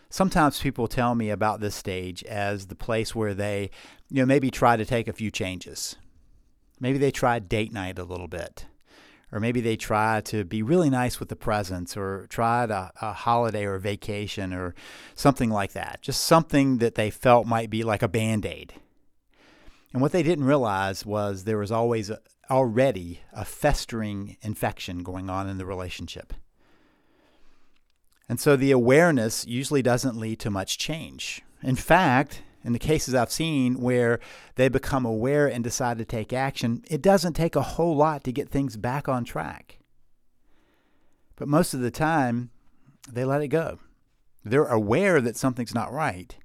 Sometimes 0.10 0.62
people 0.62 0.88
tell 0.88 1.16
me 1.16 1.30
about 1.30 1.60
this 1.60 1.76
stage 1.76 2.24
as 2.24 2.68
the 2.68 2.76
place 2.76 3.16
where 3.16 3.34
they, 3.34 3.72
you 4.10 4.22
know, 4.22 4.26
maybe 4.26 4.52
try 4.52 4.78
to 4.78 4.86
take 4.86 5.08
a 5.08 5.14
few 5.14 5.32
changes. 5.32 5.96
Maybe 6.80 7.00
they 7.00 7.12
try 7.12 7.40
date 7.40 7.74
night 7.74 7.98
a 7.98 8.04
little 8.04 8.28
bit 8.28 8.68
or 9.34 9.40
maybe 9.40 9.62
they 9.62 9.76
try 9.76 10.22
to 10.22 10.46
be 10.46 10.62
really 10.62 10.92
nice 10.92 11.20
with 11.20 11.28
the 11.28 11.36
presents 11.36 11.98
or 11.98 12.28
try 12.30 12.66
a, 12.66 12.92
a, 13.02 13.14
holiday 13.14 13.66
or 13.66 13.80
vacation 13.80 14.54
or 14.54 14.76
something 15.16 15.50
like 15.50 15.74
that. 15.74 16.04
Just 16.04 16.22
something 16.22 16.78
that 16.78 16.94
they 16.94 17.10
felt 17.10 17.48
might 17.48 17.72
be 17.72 17.82
like 17.82 18.04
a 18.04 18.08
band 18.08 18.46
aid. 18.46 18.74
And 19.92 20.04
what 20.04 20.12
they 20.12 20.22
didn't 20.22 20.46
realize 20.46 21.04
was 21.04 21.44
there 21.44 21.58
was 21.58 21.72
always 21.72 22.12
a, 22.12 22.20
already 22.52 23.22
a 23.34 23.44
festering 23.44 24.38
infection 24.44 25.02
going 25.02 25.32
on 25.32 25.50
in 25.50 25.58
the 25.58 25.66
relationship. 25.66 26.34
And 28.30 28.40
so 28.40 28.56
the 28.56 28.72
awareness 28.72 29.48
usually 29.48 29.82
doesn't 29.82 30.16
lead 30.16 30.40
to 30.42 30.52
much 30.52 30.78
change. 30.78 31.42
In 31.64 31.76
fact, 31.76 32.44
in 32.64 32.74
the 32.74 32.80
cases 32.80 33.14
I've 33.14 33.32
seen 33.32 33.82
where 33.82 34.20
they 34.56 34.70
become 34.70 35.06
aware 35.06 35.48
and 35.48 35.64
decide 35.64 35.98
to 35.98 36.06
take 36.06 36.32
action, 36.32 36.84
it 36.90 37.02
doesn't 37.02 37.34
take 37.34 37.56
a 37.56 37.62
whole 37.62 37.96
lot 37.96 38.24
to 38.24 38.32
get 38.32 38.50
things 38.50 38.78
back 38.78 39.10
on 39.10 39.24
track. 39.24 39.80
But 41.36 41.48
most 41.48 41.74
of 41.74 41.82
the 41.82 41.92
time, 41.92 42.52
they 43.12 43.26
let 43.26 43.42
it 43.42 43.50
go. 43.50 43.80
They're 44.46 44.66
aware 44.66 45.22
that 45.22 45.38
something's 45.38 45.74
not 45.74 45.92
right, 45.92 46.36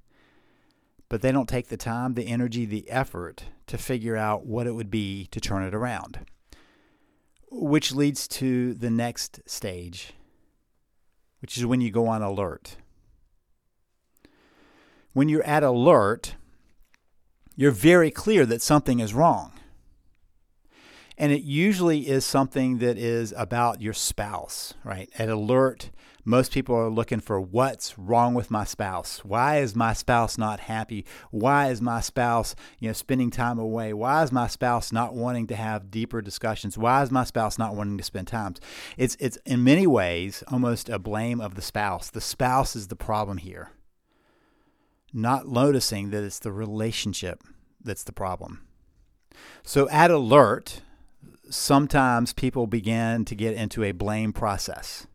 but 1.09 1.21
they 1.21 1.31
don't 1.31 1.49
take 1.49 1.67
the 1.67 1.77
time, 1.77 2.13
the 2.13 2.27
energy, 2.27 2.65
the 2.65 2.89
effort 2.89 3.45
to 3.67 3.77
figure 3.77 4.15
out 4.15 4.45
what 4.45 4.67
it 4.67 4.73
would 4.73 4.91
be 4.91 5.27
to 5.31 5.39
turn 5.39 5.63
it 5.63 5.73
around. 5.73 6.19
Which 7.51 7.93
leads 7.93 8.27
to 8.29 8.73
the 8.73 8.89
next 8.89 9.41
stage, 9.47 10.13
which 11.41 11.57
is 11.57 11.65
when 11.65 11.81
you 11.81 11.91
go 11.91 12.07
on 12.07 12.21
alert. 12.21 12.77
When 15.13 15.29
you're 15.29 15.43
at 15.43 15.63
alert, 15.63 16.35
you're 17.55 17.71
very 17.71 18.11
clear 18.11 18.45
that 18.45 18.61
something 18.61 18.99
is 18.99 19.13
wrong. 19.13 19.53
And 21.17 21.33
it 21.33 21.41
usually 21.41 22.07
is 22.07 22.23
something 22.23 22.77
that 22.77 22.97
is 22.97 23.33
about 23.35 23.81
your 23.81 23.91
spouse, 23.91 24.73
right? 24.85 25.09
At 25.19 25.27
alert, 25.27 25.89
most 26.23 26.53
people 26.53 26.75
are 26.75 26.89
looking 26.89 27.19
for 27.19 27.41
what's 27.41 27.97
wrong 27.97 28.33
with 28.33 28.51
my 28.51 28.63
spouse. 28.63 29.25
Why 29.25 29.57
is 29.57 29.75
my 29.75 29.93
spouse 29.93 30.37
not 30.37 30.61
happy? 30.61 31.05
Why 31.31 31.71
is 31.71 31.81
my 31.81 31.99
spouse, 32.01 32.55
you 32.79 32.87
know, 32.87 32.93
spending 32.93 33.31
time 33.31 33.59
away? 33.59 33.93
Why 33.93 34.23
is 34.23 34.31
my 34.31 34.47
spouse 34.47 34.91
not 34.91 35.13
wanting 35.13 35.47
to 35.47 35.55
have 35.55 35.91
deeper 35.91 36.21
discussions? 36.21 36.77
Why 36.77 37.01
is 37.01 37.11
my 37.11 37.23
spouse 37.23 37.57
not 37.57 37.75
wanting 37.75 37.97
to 37.97 38.03
spend 38.03 38.27
time? 38.27 38.55
It's 38.95 39.17
it's 39.19 39.37
in 39.45 39.63
many 39.63 39.87
ways 39.87 40.43
almost 40.49 40.87
a 40.87 40.99
blame 40.99 41.41
of 41.41 41.55
the 41.55 41.61
spouse. 41.61 42.09
The 42.09 42.21
spouse 42.21 42.75
is 42.75 42.87
the 42.87 42.95
problem 42.95 43.37
here. 43.37 43.71
Not 45.13 45.47
noticing 45.47 46.11
that 46.11 46.23
it's 46.23 46.39
the 46.39 46.51
relationship 46.51 47.43
that's 47.83 48.03
the 48.03 48.11
problem. 48.11 48.67
So 49.63 49.89
at 49.89 50.11
alert, 50.11 50.81
sometimes 51.49 52.33
people 52.33 52.67
begin 52.67 53.25
to 53.25 53.35
get 53.35 53.55
into 53.55 53.83
a 53.83 53.91
blame 53.91 54.33
process. 54.33 55.07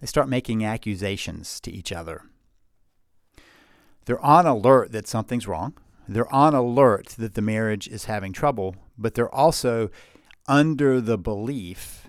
They 0.00 0.06
start 0.06 0.28
making 0.28 0.64
accusations 0.64 1.60
to 1.60 1.70
each 1.70 1.92
other. 1.92 2.22
They're 4.04 4.24
on 4.24 4.46
alert 4.46 4.92
that 4.92 5.08
something's 5.08 5.48
wrong. 5.48 5.74
They're 6.08 6.32
on 6.32 6.54
alert 6.54 7.08
that 7.18 7.34
the 7.34 7.42
marriage 7.42 7.88
is 7.88 8.04
having 8.04 8.32
trouble, 8.32 8.76
but 8.96 9.14
they're 9.14 9.34
also 9.34 9.90
under 10.46 11.00
the 11.00 11.18
belief 11.18 12.08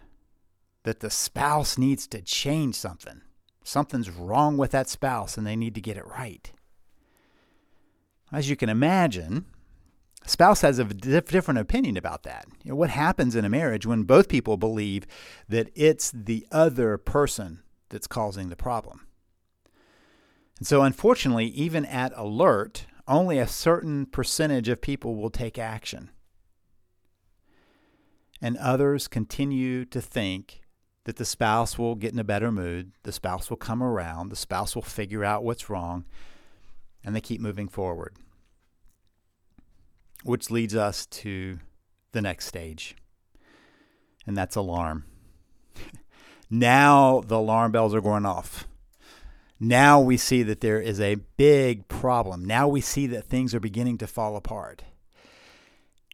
that 0.84 1.00
the 1.00 1.10
spouse 1.10 1.78
needs 1.78 2.08
to 2.08 2.22
change 2.22 2.76
something. 2.76 3.22
Something's 3.64 4.10
wrong 4.10 4.58
with 4.58 4.72
that 4.72 4.88
spouse 4.88 5.38
and 5.38 5.48
they 5.48 5.56
need 5.56 5.76
to 5.76 5.82
get 5.82 5.98
it 5.98 6.08
right. 6.08 6.52
As 8.32 8.50
you 8.50 8.56
can 8.56 8.70
imagine, 8.70 9.46
a 10.26 10.30
spouse 10.30 10.62
has 10.62 10.80
a 10.80 10.84
different 10.84 11.60
opinion 11.60 11.96
about 11.98 12.24
that. 12.24 12.46
You 12.64 12.72
know, 12.72 12.76
what 12.76 12.90
happens 12.90 13.36
in 13.36 13.46
a 13.46 13.50
marriage 13.50 13.86
when 13.86 14.04
both 14.04 14.28
people 14.28 14.58
believe 14.58 15.08
that 15.48 15.70
it's 15.76 16.12
the 16.12 16.46
other 16.52 16.98
person 16.98 17.62
that's 17.90 18.08
causing 18.08 18.50
the 18.50 18.56
problem. 18.56 19.08
And 20.58 20.68
so, 20.68 20.82
unfortunately, 20.82 21.46
even 21.48 21.86
at 21.86 22.12
alert, 22.16 22.86
only 23.08 23.40
a 23.40 23.48
certain 23.48 24.06
percentage 24.06 24.68
of 24.68 24.82
people 24.82 25.16
will 25.16 25.30
take 25.30 25.58
action. 25.58 26.10
And 28.42 28.58
others 28.58 29.08
continue 29.08 29.86
to 29.86 30.02
think 30.02 30.62
that 31.06 31.16
the 31.16 31.26
spouse 31.26 31.78
will 31.78 31.96
get 31.96 32.12
in 32.12 32.20
a 32.20 32.24
better 32.24 32.52
mood, 32.52 32.92
the 33.04 33.14
spouse 33.14 33.50
will 33.50 33.58
come 33.58 33.82
around, 33.82 34.30
the 34.30 34.36
spouse 34.36 34.76
will 34.76 34.82
figure 34.82 35.24
out 35.24 35.44
what's 35.44 35.70
wrong, 35.70 36.04
and 37.04 37.16
they 37.16 37.22
keep 37.22 37.42
moving 37.42 37.68
forward. 37.68 38.16
Which 40.24 40.50
leads 40.52 40.76
us 40.76 41.06
to 41.08 41.60
the 42.12 42.22
next 42.22 42.46
stage, 42.46 42.96
and 44.26 44.36
that's 44.36 44.56
alarm. 44.56 45.06
Now 46.50 47.22
the 47.28 47.38
alarm 47.38 47.74
bells 47.74 47.94
are 47.94 48.00
going 48.00 48.26
off. 48.26 48.68
Now 49.60 50.00
we 50.00 50.18
see 50.18 50.44
that 50.44 50.62
there 50.62 50.80
is 50.80 51.00
a 51.00 51.16
big 51.16 51.88
problem. 51.88 52.46
Now 52.46 52.68
we 52.68 52.80
see 52.80 53.08
that 53.08 53.26
things 53.26 53.54
are 53.54 53.60
beginning 53.60 53.98
to 53.98 54.08
fall 54.08 54.36
apart. 54.36 54.84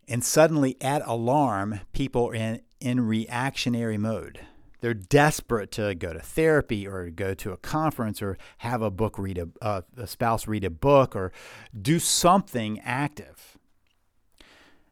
And 0.08 0.24
suddenly, 0.24 0.75
at 0.82 1.02
alarm, 1.06 1.82
people 1.94 2.30
are 2.30 2.36
in, 2.36 2.62
in 2.80 3.08
reactionary 3.08 3.98
mode. 3.98 4.40
They're 4.84 4.94
desperate 4.94 5.72
to 5.72 5.96
go 5.96 6.12
to 6.12 6.20
therapy 6.20 6.86
or 6.86 7.10
go 7.10 7.34
to 7.36 7.54
a 7.54 7.58
conference 7.58 8.22
or 8.22 8.38
have 8.58 8.82
a 8.82 8.92
book 8.92 9.18
read 9.18 9.38
a, 9.38 9.48
uh, 9.62 9.84
a 9.96 10.06
spouse 10.06 10.46
read 10.46 10.66
a 10.66 10.70
book 10.70 11.16
or 11.16 11.32
do 11.82 12.00
something 12.00 12.82
active. 12.82 13.58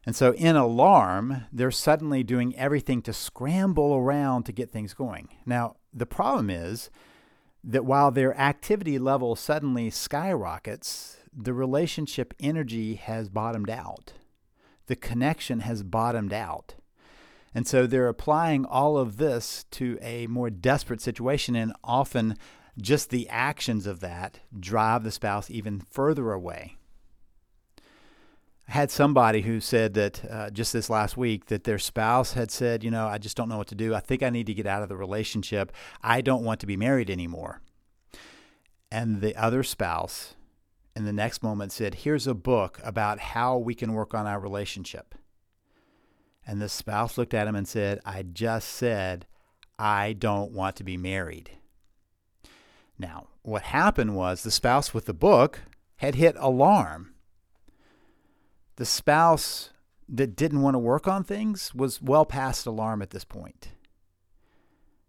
And 0.06 0.16
so, 0.16 0.32
in 0.32 0.56
alarm, 0.56 1.44
they're 1.52 1.70
suddenly 1.70 2.22
doing 2.22 2.56
everything 2.56 3.02
to 3.02 3.12
scramble 3.12 3.92
around 3.94 4.44
to 4.44 4.52
get 4.52 4.72
things 4.72 4.94
going. 4.94 5.28
Now, 5.44 5.76
the 5.92 6.06
problem 6.06 6.48
is 6.48 6.88
that 7.62 7.84
while 7.84 8.10
their 8.10 8.34
activity 8.40 8.98
level 8.98 9.36
suddenly 9.36 9.90
skyrockets, 9.90 11.18
the 11.36 11.52
relationship 11.52 12.32
energy 12.40 12.94
has 12.94 13.28
bottomed 13.28 13.68
out. 13.68 14.14
The 14.86 14.96
connection 14.96 15.60
has 15.60 15.82
bottomed 15.82 16.32
out. 16.32 16.76
And 17.54 17.66
so 17.66 17.86
they're 17.86 18.08
applying 18.08 18.64
all 18.64 18.96
of 18.96 19.18
this 19.18 19.64
to 19.72 19.98
a 20.00 20.26
more 20.26 20.50
desperate 20.50 21.00
situation, 21.00 21.54
and 21.54 21.72
often 21.84 22.36
just 22.80 23.10
the 23.10 23.28
actions 23.28 23.86
of 23.86 24.00
that 24.00 24.40
drive 24.58 25.04
the 25.04 25.10
spouse 25.10 25.50
even 25.50 25.80
further 25.80 26.32
away 26.32 26.76
I 28.68 28.72
had 28.72 28.90
somebody 28.90 29.42
who 29.42 29.60
said 29.60 29.94
that 29.94 30.24
uh, 30.30 30.50
just 30.50 30.72
this 30.72 30.88
last 30.88 31.16
week 31.16 31.46
that 31.46 31.64
their 31.64 31.78
spouse 31.78 32.34
had 32.34 32.50
said, 32.50 32.84
you 32.84 32.90
know, 32.90 33.06
I 33.06 33.18
just 33.18 33.36
don't 33.36 33.48
know 33.48 33.58
what 33.58 33.66
to 33.68 33.74
do. 33.74 33.94
I 33.94 34.00
think 34.00 34.22
I 34.22 34.30
need 34.30 34.46
to 34.46 34.54
get 34.54 34.66
out 34.66 34.82
of 34.82 34.88
the 34.88 34.96
relationship. 34.96 35.72
I 36.00 36.20
don't 36.20 36.44
want 36.44 36.60
to 36.60 36.66
be 36.66 36.76
married 36.76 37.10
anymore. 37.10 37.60
And 38.90 39.20
the 39.20 39.36
other 39.36 39.62
spouse 39.62 40.34
in 40.94 41.04
the 41.04 41.12
next 41.12 41.42
moment 41.42 41.72
said, 41.72 41.96
Here's 41.96 42.26
a 42.26 42.34
book 42.34 42.78
about 42.84 43.18
how 43.18 43.58
we 43.58 43.74
can 43.74 43.94
work 43.94 44.14
on 44.14 44.26
our 44.26 44.38
relationship. 44.38 45.14
And 46.46 46.60
the 46.60 46.68
spouse 46.68 47.16
looked 47.16 47.34
at 47.34 47.46
him 47.46 47.54
and 47.54 47.68
said, 47.68 48.00
I 48.04 48.22
just 48.22 48.68
said, 48.68 49.26
I 49.78 50.12
don't 50.12 50.52
want 50.52 50.76
to 50.76 50.84
be 50.84 50.96
married. 50.96 51.50
Now, 52.98 53.28
what 53.42 53.62
happened 53.62 54.16
was 54.16 54.42
the 54.42 54.50
spouse 54.50 54.92
with 54.92 55.06
the 55.06 55.14
book 55.14 55.60
had 55.96 56.14
hit 56.16 56.36
alarm 56.38 57.12
the 58.76 58.86
spouse 58.86 59.70
that 60.08 60.36
didn't 60.36 60.62
want 60.62 60.74
to 60.74 60.78
work 60.78 61.06
on 61.06 61.24
things 61.24 61.74
was 61.74 62.00
well 62.02 62.24
past 62.24 62.66
alarm 62.66 63.02
at 63.02 63.10
this 63.10 63.24
point. 63.24 63.68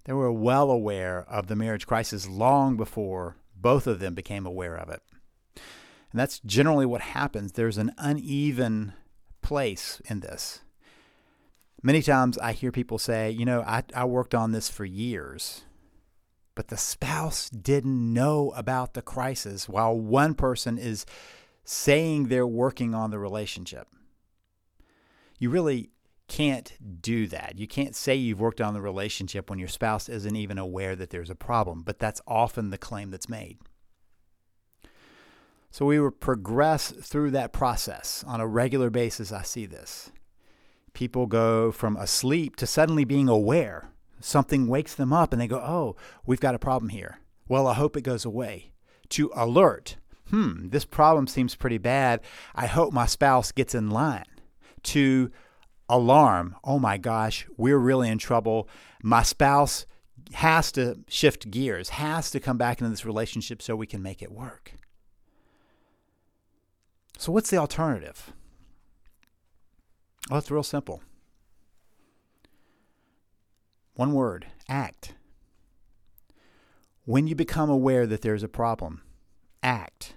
They 0.05 0.13
were 0.13 0.31
well 0.31 0.69
aware 0.69 1.25
of 1.29 1.47
the 1.47 1.55
marriage 1.55 1.87
crisis 1.87 2.27
long 2.27 2.75
before 2.75 3.37
both 3.55 3.87
of 3.87 3.99
them 3.99 4.13
became 4.13 4.45
aware 4.45 4.75
of 4.75 4.89
it. 4.89 5.01
And 6.11 6.19
that's 6.19 6.39
generally 6.39 6.85
what 6.85 7.01
happens. 7.01 7.53
There's 7.53 7.77
an 7.77 7.93
uneven 7.97 8.93
place 9.41 10.01
in 10.05 10.19
this. 10.19 10.61
Many 11.85 12.01
times 12.01 12.37
I 12.37 12.53
hear 12.53 12.71
people 12.71 12.97
say, 12.97 13.29
you 13.29 13.43
know, 13.43 13.61
I, 13.61 13.83
I 13.93 14.05
worked 14.05 14.33
on 14.33 14.53
this 14.53 14.69
for 14.69 14.85
years, 14.85 15.63
but 16.55 16.69
the 16.69 16.77
spouse 16.77 17.49
didn't 17.49 18.13
know 18.13 18.53
about 18.55 18.93
the 18.93 19.01
crisis 19.01 19.67
while 19.67 19.93
one 19.97 20.33
person 20.33 20.77
is 20.77 21.05
saying 21.65 22.27
they're 22.27 22.47
working 22.47 22.95
on 22.95 23.11
the 23.11 23.19
relationship. 23.19 23.89
You 25.37 25.49
really 25.49 25.89
can't 26.29 27.01
do 27.01 27.27
that. 27.27 27.59
You 27.59 27.67
can't 27.67 27.97
say 27.97 28.15
you've 28.15 28.39
worked 28.39 28.61
on 28.61 28.73
the 28.73 28.81
relationship 28.81 29.49
when 29.49 29.59
your 29.59 29.67
spouse 29.67 30.07
isn't 30.07 30.35
even 30.37 30.57
aware 30.57 30.95
that 30.95 31.09
there's 31.09 31.29
a 31.29 31.35
problem, 31.35 31.83
but 31.83 31.99
that's 31.99 32.21
often 32.25 32.69
the 32.69 32.77
claim 32.77 33.11
that's 33.11 33.27
made. 33.27 33.57
So 35.69 35.85
we 35.85 35.99
would 35.99 36.21
progress 36.21 36.91
through 36.91 37.31
that 37.31 37.51
process 37.51 38.23
on 38.25 38.39
a 38.39 38.47
regular 38.47 38.89
basis. 38.89 39.33
I 39.33 39.41
see 39.41 39.65
this. 39.65 40.11
People 40.93 41.25
go 41.25 41.71
from 41.71 41.97
asleep 41.97 42.55
to 42.57 42.67
suddenly 42.67 43.03
being 43.03 43.27
aware. 43.27 43.89
Something 44.19 44.67
wakes 44.67 44.95
them 44.95 45.11
up 45.11 45.33
and 45.33 45.41
they 45.41 45.47
go, 45.47 45.57
Oh, 45.57 45.95
we've 46.25 46.39
got 46.39 46.55
a 46.55 46.59
problem 46.59 46.89
here. 46.89 47.19
Well, 47.47 47.67
I 47.67 47.73
hope 47.73 47.97
it 47.97 48.01
goes 48.01 48.25
away. 48.25 48.71
To 49.09 49.31
alert, 49.35 49.97
hmm, 50.29 50.69
this 50.69 50.85
problem 50.85 51.27
seems 51.27 51.55
pretty 51.55 51.77
bad. 51.77 52.21
I 52.55 52.67
hope 52.67 52.93
my 52.93 53.05
spouse 53.05 53.51
gets 53.51 53.75
in 53.75 53.89
line. 53.89 54.25
To 54.83 55.31
alarm, 55.89 56.55
oh 56.63 56.79
my 56.79 56.97
gosh, 56.97 57.45
we're 57.57 57.77
really 57.77 58.09
in 58.09 58.17
trouble. 58.17 58.69
My 59.01 59.23
spouse 59.23 59.85
has 60.33 60.71
to 60.73 60.99
shift 61.07 61.51
gears, 61.51 61.89
has 61.89 62.31
to 62.31 62.39
come 62.39 62.57
back 62.57 62.79
into 62.79 62.89
this 62.89 63.05
relationship 63.05 63.61
so 63.61 63.75
we 63.75 63.87
can 63.87 64.01
make 64.01 64.21
it 64.21 64.31
work. 64.31 64.73
So, 67.17 67.31
what's 67.31 67.49
the 67.49 67.57
alternative? 67.57 68.33
Well, 70.29 70.39
it's 70.39 70.51
real 70.51 70.63
simple. 70.63 71.01
One 73.95 74.13
word 74.13 74.47
act. 74.67 75.13
When 77.05 77.27
you 77.27 77.35
become 77.35 77.69
aware 77.69 78.07
that 78.07 78.21
there's 78.21 78.43
a 78.43 78.47
problem, 78.47 79.01
act. 79.61 80.15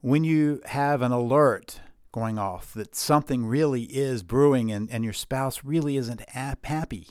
When 0.00 0.24
you 0.24 0.60
have 0.66 1.00
an 1.00 1.12
alert 1.12 1.80
going 2.12 2.38
off 2.38 2.74
that 2.74 2.96
something 2.96 3.46
really 3.46 3.82
is 3.84 4.22
brewing 4.22 4.72
and, 4.72 4.90
and 4.90 5.04
your 5.04 5.12
spouse 5.12 5.62
really 5.64 5.96
isn't 5.96 6.28
happy, 6.30 7.08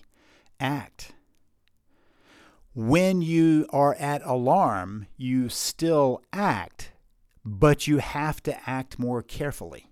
act. 0.59 1.13
When 2.73 3.21
you 3.21 3.65
are 3.71 3.95
at 3.95 4.21
alarm, 4.25 5.07
you 5.15 5.49
still 5.49 6.21
act, 6.33 6.91
but 7.43 7.87
you 7.87 7.97
have 7.99 8.43
to 8.43 8.69
act 8.69 8.99
more 8.99 9.23
carefully. 9.23 9.86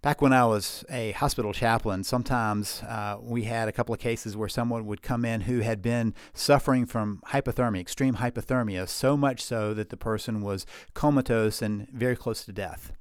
Back 0.00 0.22
when 0.22 0.32
I 0.32 0.44
was 0.44 0.84
a 0.88 1.10
hospital 1.10 1.52
chaplain, 1.52 2.04
sometimes 2.04 2.84
uh, 2.84 3.16
we 3.20 3.44
had 3.44 3.66
a 3.66 3.72
couple 3.72 3.92
of 3.92 3.98
cases 3.98 4.36
where 4.36 4.48
someone 4.48 4.86
would 4.86 5.02
come 5.02 5.24
in 5.24 5.40
who 5.42 5.58
had 5.58 5.82
been 5.82 6.14
suffering 6.32 6.86
from 6.86 7.20
hypothermia, 7.30 7.80
extreme 7.80 8.14
hypothermia, 8.14 8.88
so 8.88 9.16
much 9.16 9.42
so 9.42 9.74
that 9.74 9.88
the 9.88 9.96
person 9.96 10.40
was 10.40 10.66
comatose 10.94 11.60
and 11.60 11.88
very 11.88 12.14
close 12.14 12.44
to 12.44 12.52
death. 12.52 12.92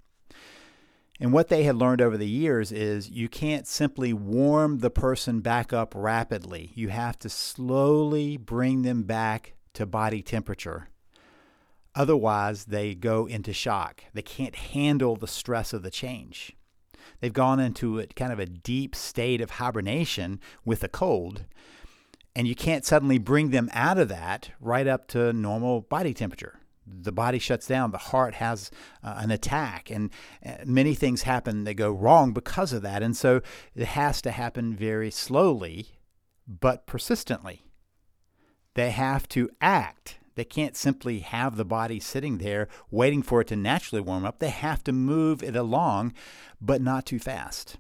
And 1.20 1.32
what 1.32 1.50
they 1.50 1.64
had 1.64 1.76
learned 1.76 2.02
over 2.02 2.18
the 2.18 2.28
years 2.28 2.72
is 2.72 3.12
you 3.12 3.30
can't 3.30 3.68
simply 3.68 4.12
warm 4.12 4.80
the 4.80 4.90
person 4.90 5.42
back 5.42 5.72
up 5.72 5.94
rapidly. 5.96 6.72
You 6.74 6.90
have 6.90 7.20
to 7.20 7.30
slowly 7.30 8.38
bring 8.38 8.82
them 8.82 9.04
back 9.04 9.54
to 9.74 9.86
body 9.86 10.24
temperature. 10.24 10.90
Otherwise, 11.94 12.66
they 12.66 12.96
go 12.96 13.28
into 13.28 13.54
shock. 13.54 14.04
They 14.16 14.24
can't 14.24 14.56
handle 14.56 15.16
the 15.16 15.28
stress 15.28 15.74
of 15.74 15.84
the 15.84 15.92
change. 15.92 16.57
They've 17.20 17.34
gone 17.34 17.60
into 17.60 18.00
a, 18.00 18.08
kind 18.08 18.32
of 18.32 18.40
a 18.40 18.46
deep 18.46 18.96
state 18.96 19.42
of 19.42 19.52
hibernation 19.52 20.40
with 20.66 20.84
a 20.84 20.88
cold. 20.88 21.46
And 22.36 22.48
you 22.48 22.56
can't 22.56 22.86
suddenly 22.86 23.18
bring 23.18 23.50
them 23.50 23.70
out 23.74 23.98
of 23.98 24.10
that 24.10 24.52
right 24.60 24.88
up 24.88 25.08
to 25.10 25.34
normal 25.34 25.82
body 25.82 26.14
temperature. 26.14 26.60
The 26.86 27.12
body 27.12 27.40
shuts 27.40 27.68
down, 27.68 27.92
the 27.92 27.98
heart 27.98 28.36
has 28.36 28.72
uh, 29.04 29.16
an 29.18 29.30
attack, 29.30 29.90
and 29.90 30.10
uh, 30.46 30.58
many 30.66 30.94
things 30.94 31.24
happen 31.24 31.66
that 31.66 31.74
go 31.74 31.92
wrong 31.92 32.32
because 32.32 32.72
of 32.72 32.82
that. 32.84 33.04
And 33.04 33.18
so 33.18 33.42
it 33.76 33.88
has 33.88 34.22
to 34.22 34.32
happen 34.32 34.74
very 34.74 35.12
slowly, 35.12 36.00
but 36.48 36.86
persistently. 36.86 37.64
They 38.76 38.92
have 38.92 39.28
to 39.30 39.50
act 39.60 40.20
they 40.38 40.46
can't 40.46 40.78
simply 40.78 41.20
have 41.22 41.58
the 41.58 41.66
body 41.66 42.00
sitting 42.00 42.38
there 42.38 42.68
waiting 42.92 43.24
for 43.24 43.42
it 43.42 43.48
to 43.48 43.56
naturally 43.56 44.02
warm 44.02 44.24
up. 44.24 44.38
They 44.38 44.52
have 44.52 44.84
to 44.84 44.92
move 44.92 45.42
it 45.42 45.56
along, 45.56 46.14
but 46.62 46.80
not 46.80 47.08
too 47.08 47.18
fast. 47.18 47.78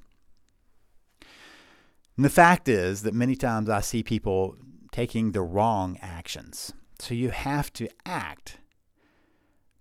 And 1.21 2.25
the 2.25 2.31
fact 2.31 2.67
is 2.67 3.03
that 3.03 3.13
many 3.13 3.35
times 3.35 3.69
I 3.69 3.81
see 3.81 4.01
people 4.01 4.55
taking 4.91 5.33
the 5.33 5.43
wrong 5.43 5.99
actions. 6.01 6.73
So 6.97 7.13
you 7.13 7.29
have 7.29 7.71
to 7.73 7.87
act, 8.07 8.57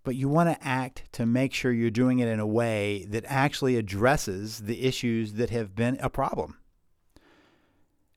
but 0.05 0.15
you 0.15 0.29
want 0.29 0.51
to 0.51 0.63
act 0.63 1.11
to 1.13 1.25
make 1.25 1.55
sure 1.55 1.73
you're 1.73 1.89
doing 1.89 2.19
it 2.19 2.29
in 2.29 2.41
a 2.41 2.47
way 2.47 3.07
that 3.09 3.25
actually 3.27 3.77
addresses 3.77 4.59
the 4.65 4.83
issues 4.83 5.33
that 5.35 5.49
have 5.49 5.75
been 5.75 5.97
a 6.03 6.11
problem. 6.11 6.59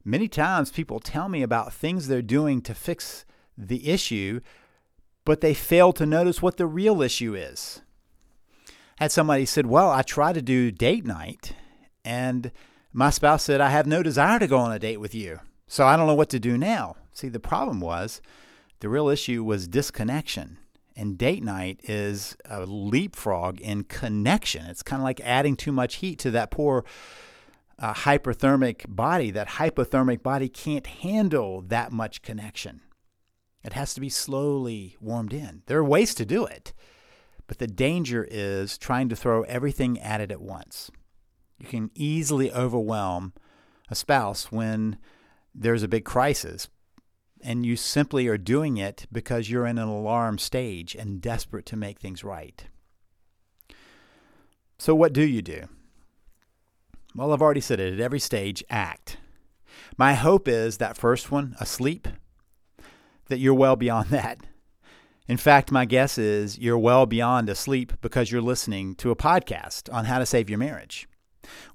Many 0.03 0.27
times 0.27 0.69
people 0.69 0.99
tell 0.99 1.29
me 1.29 1.43
about 1.43 1.71
things 1.71 2.09
they're 2.09 2.21
doing 2.21 2.61
to 2.63 2.75
fix 2.75 3.23
the 3.59 3.89
issue, 3.89 4.39
but 5.25 5.41
they 5.41 5.53
fail 5.53 5.91
to 5.93 6.05
notice 6.05 6.41
what 6.41 6.57
the 6.57 6.65
real 6.65 7.01
issue 7.01 7.35
is. 7.35 7.81
had 8.97 9.11
somebody 9.11 9.45
said, 9.45 9.65
"Well, 9.65 9.89
I 9.91 10.01
try 10.01 10.33
to 10.33 10.41
do 10.41 10.71
date 10.71 11.05
night, 11.05 11.53
and 12.03 12.51
my 12.91 13.09
spouse 13.09 13.43
said 13.43 13.61
I 13.61 13.69
have 13.69 13.87
no 13.87 14.03
desire 14.03 14.39
to 14.39 14.47
go 14.47 14.57
on 14.57 14.71
a 14.71 14.79
date 14.79 14.99
with 14.99 15.15
you, 15.15 15.39
so 15.67 15.85
I 15.85 15.95
don't 15.95 16.07
know 16.07 16.15
what 16.15 16.29
to 16.29 16.39
do 16.39 16.57
now." 16.57 16.95
See, 17.13 17.29
the 17.29 17.39
problem 17.39 17.79
was 17.79 18.21
the 18.79 18.89
real 18.89 19.09
issue 19.09 19.43
was 19.43 19.67
disconnection. 19.67 20.57
And 20.95 21.17
date 21.17 21.43
night 21.43 21.79
is 21.83 22.35
a 22.43 22.65
leapfrog 22.65 23.61
in 23.61 23.83
connection. 23.85 24.65
It's 24.65 24.83
kind 24.83 25.01
of 25.01 25.05
like 25.05 25.21
adding 25.21 25.55
too 25.55 25.71
much 25.71 25.95
heat 25.95 26.19
to 26.19 26.31
that 26.31 26.51
poor 26.51 26.83
uh, 27.77 27.93
body. 28.89 29.31
That 29.31 29.47
hypothermic 29.47 30.21
body 30.21 30.49
can't 30.49 30.85
handle 30.85 31.61
that 31.61 31.93
much 31.93 32.21
connection. 32.21 32.81
It 33.63 33.73
has 33.73 33.93
to 33.93 34.01
be 34.01 34.09
slowly 34.09 34.95
warmed 35.01 35.33
in. 35.33 35.63
There 35.65 35.79
are 35.79 35.83
ways 35.83 36.15
to 36.15 36.25
do 36.25 36.45
it, 36.45 36.73
but 37.47 37.57
the 37.57 37.67
danger 37.67 38.27
is 38.29 38.77
trying 38.77 39.09
to 39.09 39.15
throw 39.15 39.43
everything 39.43 39.99
at 39.99 40.21
it 40.21 40.31
at 40.31 40.41
once. 40.41 40.89
You 41.57 41.67
can 41.67 41.91
easily 41.93 42.51
overwhelm 42.53 43.33
a 43.89 43.95
spouse 43.95 44.51
when 44.51 44.97
there's 45.53 45.83
a 45.83 45.89
big 45.89 46.05
crisis, 46.05 46.69
and 47.41 47.65
you 47.65 47.75
simply 47.75 48.27
are 48.27 48.37
doing 48.37 48.77
it 48.77 49.07
because 49.11 49.49
you're 49.49 49.65
in 49.65 49.77
an 49.77 49.87
alarm 49.87 50.37
stage 50.37 50.95
and 50.95 51.21
desperate 51.21 51.65
to 51.67 51.75
make 51.75 51.99
things 51.99 52.23
right. 52.23 52.65
So, 54.77 54.95
what 54.95 55.11
do 55.11 55.23
you 55.23 55.41
do? 55.41 55.67
Well, 57.13 57.33
I've 57.33 57.41
already 57.41 57.61
said 57.61 57.81
it 57.81 57.93
at 57.93 57.99
every 57.99 58.19
stage 58.19 58.63
act. 58.69 59.17
My 59.97 60.13
hope 60.13 60.47
is 60.47 60.77
that 60.77 60.97
first 60.97 61.31
one, 61.31 61.55
asleep, 61.59 62.07
that 63.29 63.39
you're 63.39 63.53
well 63.53 63.75
beyond 63.75 64.09
that. 64.09 64.39
In 65.27 65.37
fact, 65.37 65.71
my 65.71 65.85
guess 65.85 66.17
is 66.17 66.57
you're 66.57 66.77
well 66.77 67.05
beyond 67.05 67.49
asleep 67.49 67.93
because 68.01 68.31
you're 68.31 68.41
listening 68.41 68.95
to 68.95 69.11
a 69.11 69.15
podcast 69.15 69.93
on 69.93 70.05
how 70.05 70.17
to 70.17 70.25
save 70.25 70.49
your 70.49 70.59
marriage, 70.59 71.07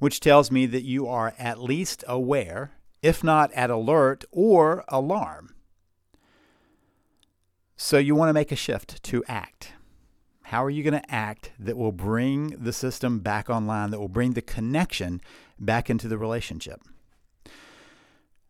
which 0.01 0.19
tells 0.19 0.51
me 0.51 0.67
that 0.67 0.83
you 0.83 1.07
are 1.07 1.35
at 1.39 1.63
least 1.63 2.03
aware, 2.09 2.73
if 3.01 3.23
not 3.23 3.53
at 3.53 3.71
alert 3.71 4.25
or 4.33 4.85
alarm. 4.89 5.55
So 7.77 7.99
you 7.99 8.17
want 8.17 8.29
to 8.29 8.35
make 8.35 8.51
a 8.51 8.57
shift 8.57 9.03
to 9.05 9.23
act. 9.29 9.73
How 10.45 10.65
are 10.65 10.71
you 10.71 10.83
going 10.83 11.01
to 11.01 11.15
act 11.15 11.53
that 11.59 11.77
will 11.77 11.93
bring 11.93 12.49
the 12.59 12.73
system 12.73 13.21
back 13.21 13.49
online, 13.49 13.91
that 13.91 14.01
will 14.01 14.09
bring 14.09 14.33
the 14.33 14.43
connection 14.43 15.21
back 15.61 15.89
into 15.89 16.09
the 16.09 16.19
relationship? 16.19 16.81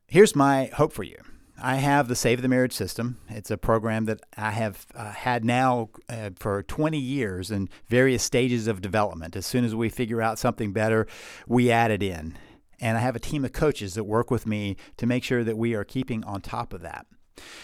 Here's 0.06 0.34
my 0.34 0.70
hope 0.74 0.92
for 0.92 1.02
you 1.02 1.18
I 1.60 1.76
have 1.76 2.08
the 2.08 2.16
Save 2.16 2.42
the 2.42 2.48
Marriage 2.48 2.72
System. 2.72 3.18
It's 3.28 3.50
a 3.50 3.56
program 3.56 4.06
that 4.06 4.20
I 4.36 4.50
have 4.50 4.86
uh, 4.94 5.12
had 5.12 5.44
now 5.44 5.90
uh, 6.08 6.30
for 6.36 6.62
20 6.64 6.98
years 6.98 7.50
in 7.50 7.68
various 7.86 8.22
stages 8.22 8.66
of 8.66 8.80
development. 8.80 9.36
As 9.36 9.46
soon 9.46 9.64
as 9.64 9.74
we 9.74 9.88
figure 9.88 10.20
out 10.20 10.38
something 10.38 10.72
better, 10.72 11.06
we 11.46 11.70
add 11.70 11.90
it 11.90 12.02
in. 12.02 12.36
And 12.80 12.98
I 12.98 13.00
have 13.00 13.14
a 13.14 13.20
team 13.20 13.44
of 13.44 13.52
coaches 13.52 13.94
that 13.94 14.04
work 14.04 14.30
with 14.30 14.46
me 14.46 14.76
to 14.96 15.06
make 15.06 15.22
sure 15.22 15.44
that 15.44 15.56
we 15.56 15.74
are 15.74 15.84
keeping 15.84 16.24
on 16.24 16.40
top 16.40 16.72
of 16.72 16.82
that. 16.82 17.06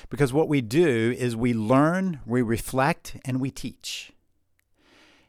Because 0.09 0.33
what 0.33 0.49
we 0.49 0.61
do 0.61 1.15
is 1.19 1.35
we 1.35 1.53
learn, 1.53 2.21
we 2.25 2.43
reflect, 2.43 3.17
and 3.25 3.41
we 3.41 3.51
teach. 3.51 4.13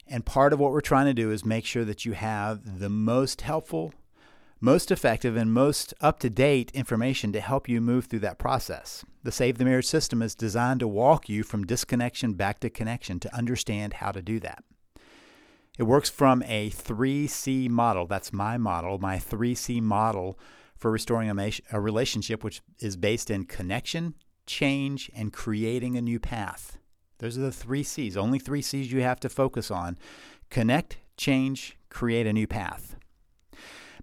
And 0.08 0.26
part 0.26 0.54
of 0.54 0.60
what 0.60 0.72
we're 0.72 0.82
trying 0.82 1.08
to 1.08 1.14
do 1.14 1.32
is 1.32 1.44
make 1.44 1.66
sure 1.66 1.86
that 1.86 2.06
you 2.06 2.14
have 2.14 2.80
the 2.80 2.90
most 2.90 3.42
helpful 3.42 3.94
most 4.62 4.92
effective 4.92 5.36
and 5.36 5.52
most 5.52 5.92
up 6.02 6.20
to 6.20 6.30
date 6.30 6.70
information 6.76 7.34
to 7.34 7.42
help 7.42 7.68
you 7.68 7.82
move 7.82 8.06
through 8.06 8.20
that 8.20 8.38
process. 8.38 9.04
The 9.24 9.32
Save 9.32 9.58
the 9.58 9.66
Marriage 9.66 9.88
system 9.88 10.22
is 10.22 10.36
designed 10.36 10.82
to 10.82 10.88
walk 10.88 11.28
you 11.28 11.42
from 11.42 11.66
disconnection 11.66 12.34
back 12.34 12.60
to 12.60 12.70
connection 12.70 13.20
to 13.22 13.36
understand 13.36 13.94
how 13.94 14.12
to 14.12 14.22
do 14.22 14.40
that. 14.42 14.64
It 15.80 15.84
works 15.84 16.12
from 16.12 16.44
a 16.44 16.70
3C 16.70 17.70
model. 17.70 18.06
That's 18.06 18.32
my 18.32 18.58
model, 18.58 19.00
my 19.00 19.18
3C 19.18 19.82
model 19.82 20.38
for 20.76 20.92
restoring 20.92 21.30
a, 21.30 21.52
a 21.72 21.82
relationship, 21.82 22.44
which 22.44 22.62
is 22.80 22.96
based 22.96 23.32
in 23.32 23.46
connection, 23.46 24.14
change, 24.46 25.10
and 25.16 25.34
creating 25.34 25.98
a 25.98 26.02
new 26.02 26.20
path. 26.20 26.78
Those 27.18 27.38
are 27.38 27.42
the 27.42 27.52
three 27.52 27.84
C's, 27.84 28.16
only 28.16 28.38
three 28.38 28.62
C's 28.62 28.92
you 28.92 29.02
have 29.02 29.20
to 29.22 29.30
focus 29.30 29.72
on 29.72 29.98
connect, 30.50 30.98
change, 31.18 31.78
create 31.90 32.28
a 32.28 32.34
new 32.34 32.48
path. 32.48 32.96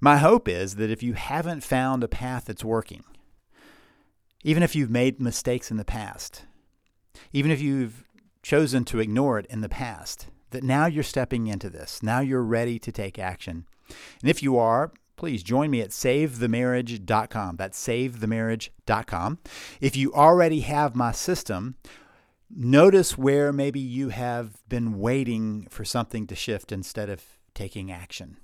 My 0.01 0.19
hope 0.19 0.49
is 0.49 0.77
that 0.77 0.91
if 0.91 1.03
you 1.03 1.15
haven't 1.15 1.65
found 1.65 2.05
a 2.05 2.09
path 2.09 2.45
that's 2.47 2.65
working, 2.65 3.05
even 4.45 4.63
if 4.63 4.77
you've 4.77 4.91
made 4.91 5.21
mistakes 5.21 5.71
in 5.71 5.77
the 5.77 5.85
past, 5.85 6.45
even 7.33 7.51
if 7.51 7.61
you've 7.61 8.05
chosen 8.43 8.85
to 8.85 9.01
ignore 9.01 9.39
it 9.39 9.47
in 9.47 9.61
the 9.61 9.69
past, 9.69 10.29
that 10.51 10.63
now 10.63 10.87
you're 10.87 11.03
stepping 11.03 11.49
into 11.49 11.69
this. 11.69 12.03
Now 12.03 12.21
you're 12.21 12.43
ready 12.43 12.79
to 12.79 12.93
take 12.93 13.19
action. 13.19 13.67
And 14.21 14.31
if 14.31 14.43
you 14.43 14.57
are, 14.57 14.93
please 15.17 15.43
join 15.43 15.71
me 15.71 15.81
at 15.81 15.91
savethemarriage.com. 15.91 17.57
That's 17.57 17.87
savethemarriage.com. 17.87 19.39
If 19.81 19.97
you 19.97 20.13
already 20.15 20.61
have 20.61 20.95
my 20.95 21.13
system, 21.13 21.75
notice 22.49 23.19
where 23.19 23.53
maybe 23.53 23.81
you 23.81 24.11
have 24.11 24.67
been 24.69 24.99
waiting 24.99 25.67
for 25.71 25.85
something 25.85 26.27
to 26.29 26.37
shift 26.37 26.71
instead 26.71 27.11
of 27.11 27.25
taking 27.53 27.91
action. 27.91 28.37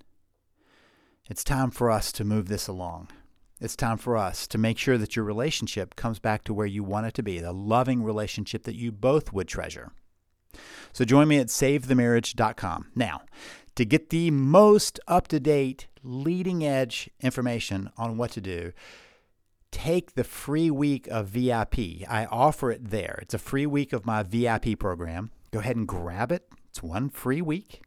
It's 1.29 1.45
time 1.45 1.71
for 1.71 1.91
us 1.91 2.13
to 2.13 2.25
move 2.25 2.49
this 2.49 2.69
along. 2.69 3.09
It's 3.61 3.77
time 3.77 3.97
for 3.97 4.17
us 4.17 4.47
to 4.49 4.59
make 4.59 4.77
sure 4.77 4.99
that 4.99 5.17
your 5.17 5.25
relationship 5.25 5.97
comes 5.97 6.19
back 6.19 6.45
to 6.45 6.55
where 6.55 6.67
you 6.67 6.85
want 6.85 7.07
it 7.07 7.15
to 7.15 7.23
be, 7.23 7.39
the 7.39 7.53
loving 7.53 8.03
relationship 8.03 8.65
that 8.65 8.77
you 8.77 8.93
both 8.93 9.33
would 9.33 9.49
treasure. 9.49 9.93
So 10.93 11.05
join 11.05 11.29
me 11.29 11.39
at 11.39 11.47
savethemarriage.com. 11.47 12.91
Now, 12.95 13.23
to 13.75 13.85
get 13.87 14.11
the 14.11 14.31
most 14.31 15.01
up 15.09 15.29
to 15.29 15.41
date, 15.41 15.87
leading 16.03 16.65
edge 16.65 17.09
information 17.21 17.91
on 17.97 18.19
what 18.19 18.31
to 18.33 18.43
do, 18.43 18.73
take 19.71 20.15
the 20.15 20.25
free 20.25 20.71
week 20.71 21.07
of 21.09 21.29
VIP. 21.29 22.07
I 22.07 22.27
offer 22.31 22.71
it 22.71 22.91
there. 22.91 23.19
It's 23.23 23.35
a 23.35 23.39
free 23.39 23.67
week 23.67 23.95
of 23.95 24.05
my 24.05 24.23
VIP 24.23 24.79
program 24.79 25.31
Go 25.55 25.61
ahead 25.61 25.77
and 25.77 25.87
grab 25.87 26.33
it. 26.33 26.49
It's 26.75 26.83
one 26.83 27.09
free 27.09 27.41
week. 27.41 27.83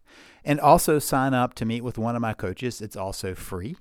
And 0.45 0.62
also 0.62 0.97
sign 0.97 1.34
up 1.34 1.54
to 1.56 1.65
meet 1.65 1.84
with 1.84 1.97
one 1.97 2.15
of 2.15 2.21
my 2.21 2.34
coaches. 2.34 2.80
It's 2.80 2.95
also 2.95 3.36
free. 3.36 3.76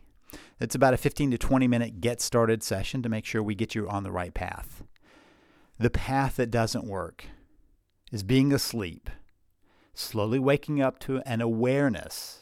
It's 0.59 0.75
about 0.75 0.95
a 0.95 0.97
15 0.97 1.31
to 1.31 1.38
20 1.38 1.69
minute 1.69 2.01
get 2.01 2.21
started 2.21 2.64
session 2.64 3.03
to 3.03 3.09
make 3.09 3.25
sure 3.25 3.40
we 3.40 3.55
get 3.55 3.77
you 3.77 3.88
on 3.88 4.03
the 4.03 4.11
right 4.11 4.35
path. 4.35 4.83
The 5.79 5.90
path 5.90 6.37
that 6.37 6.51
doesn't 6.51 6.88
work 6.88 7.27
is 8.11 8.25
being 8.25 8.53
asleep, 8.53 9.09
slowly 9.95 10.40
waking 10.40 10.83
up 10.83 10.99
to 11.01 11.19
an 11.19 11.40
awareness, 11.40 12.40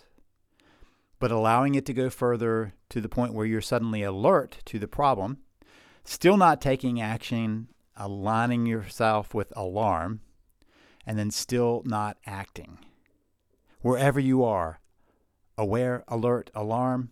but 1.19 1.31
allowing 1.31 1.75
it 1.75 1.85
to 1.85 1.93
go 1.93 2.09
further 2.09 2.73
to 2.89 3.03
the 3.03 3.11
point 3.11 3.35
where 3.35 3.45
you're 3.45 3.61
suddenly 3.61 4.03
alert 4.03 4.61
to 4.65 4.79
the 4.79 4.89
problem, 4.89 5.37
still 6.03 6.39
not 6.39 6.63
taking 6.63 6.99
action, 6.99 7.69
aligning 7.95 8.65
yourself 8.65 9.35
with 9.35 9.53
alarm, 9.55 10.21
and 11.07 11.19
then 11.19 11.31
still 11.31 11.83
not 11.85 12.17
acting. 12.27 12.79
Wherever 13.81 14.19
you 14.19 14.43
are, 14.45 14.81
aware, 15.59 16.05
alert, 16.09 16.51
alarm, 16.55 17.11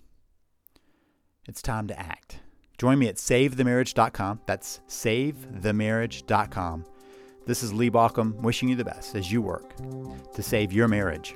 it's 1.47 1.63
time 1.63 1.87
to 1.89 1.99
act. 1.99 2.41
Join 2.79 2.99
me 2.99 3.09
at 3.09 3.17
savethemarriage.com. 3.17 4.41
That's 4.47 4.81
savethemarriage.com. 4.89 6.85
This 7.45 7.63
is 7.63 7.73
Lee 7.73 7.91
Baucom 7.91 8.37
wishing 8.37 8.69
you 8.69 8.77
the 8.77 8.85
best 8.85 9.15
as 9.15 9.33
you 9.33 9.43
work 9.43 9.75
to 10.35 10.43
save 10.43 10.73
your 10.73 10.89
marriage. 10.89 11.35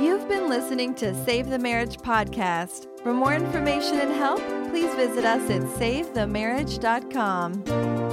You've 0.00 0.28
been 0.28 0.48
listening 0.48 0.94
to 0.96 1.14
Save 1.24 1.50
the 1.50 1.58
Marriage 1.58 1.98
podcast. 1.98 2.86
For 3.02 3.14
more 3.14 3.34
information 3.34 4.00
and 4.00 4.12
help, 4.12 4.40
please 4.70 4.92
visit 4.94 5.24
us 5.24 5.48
at 5.50 5.62
savethemarriage.com. 5.62 8.03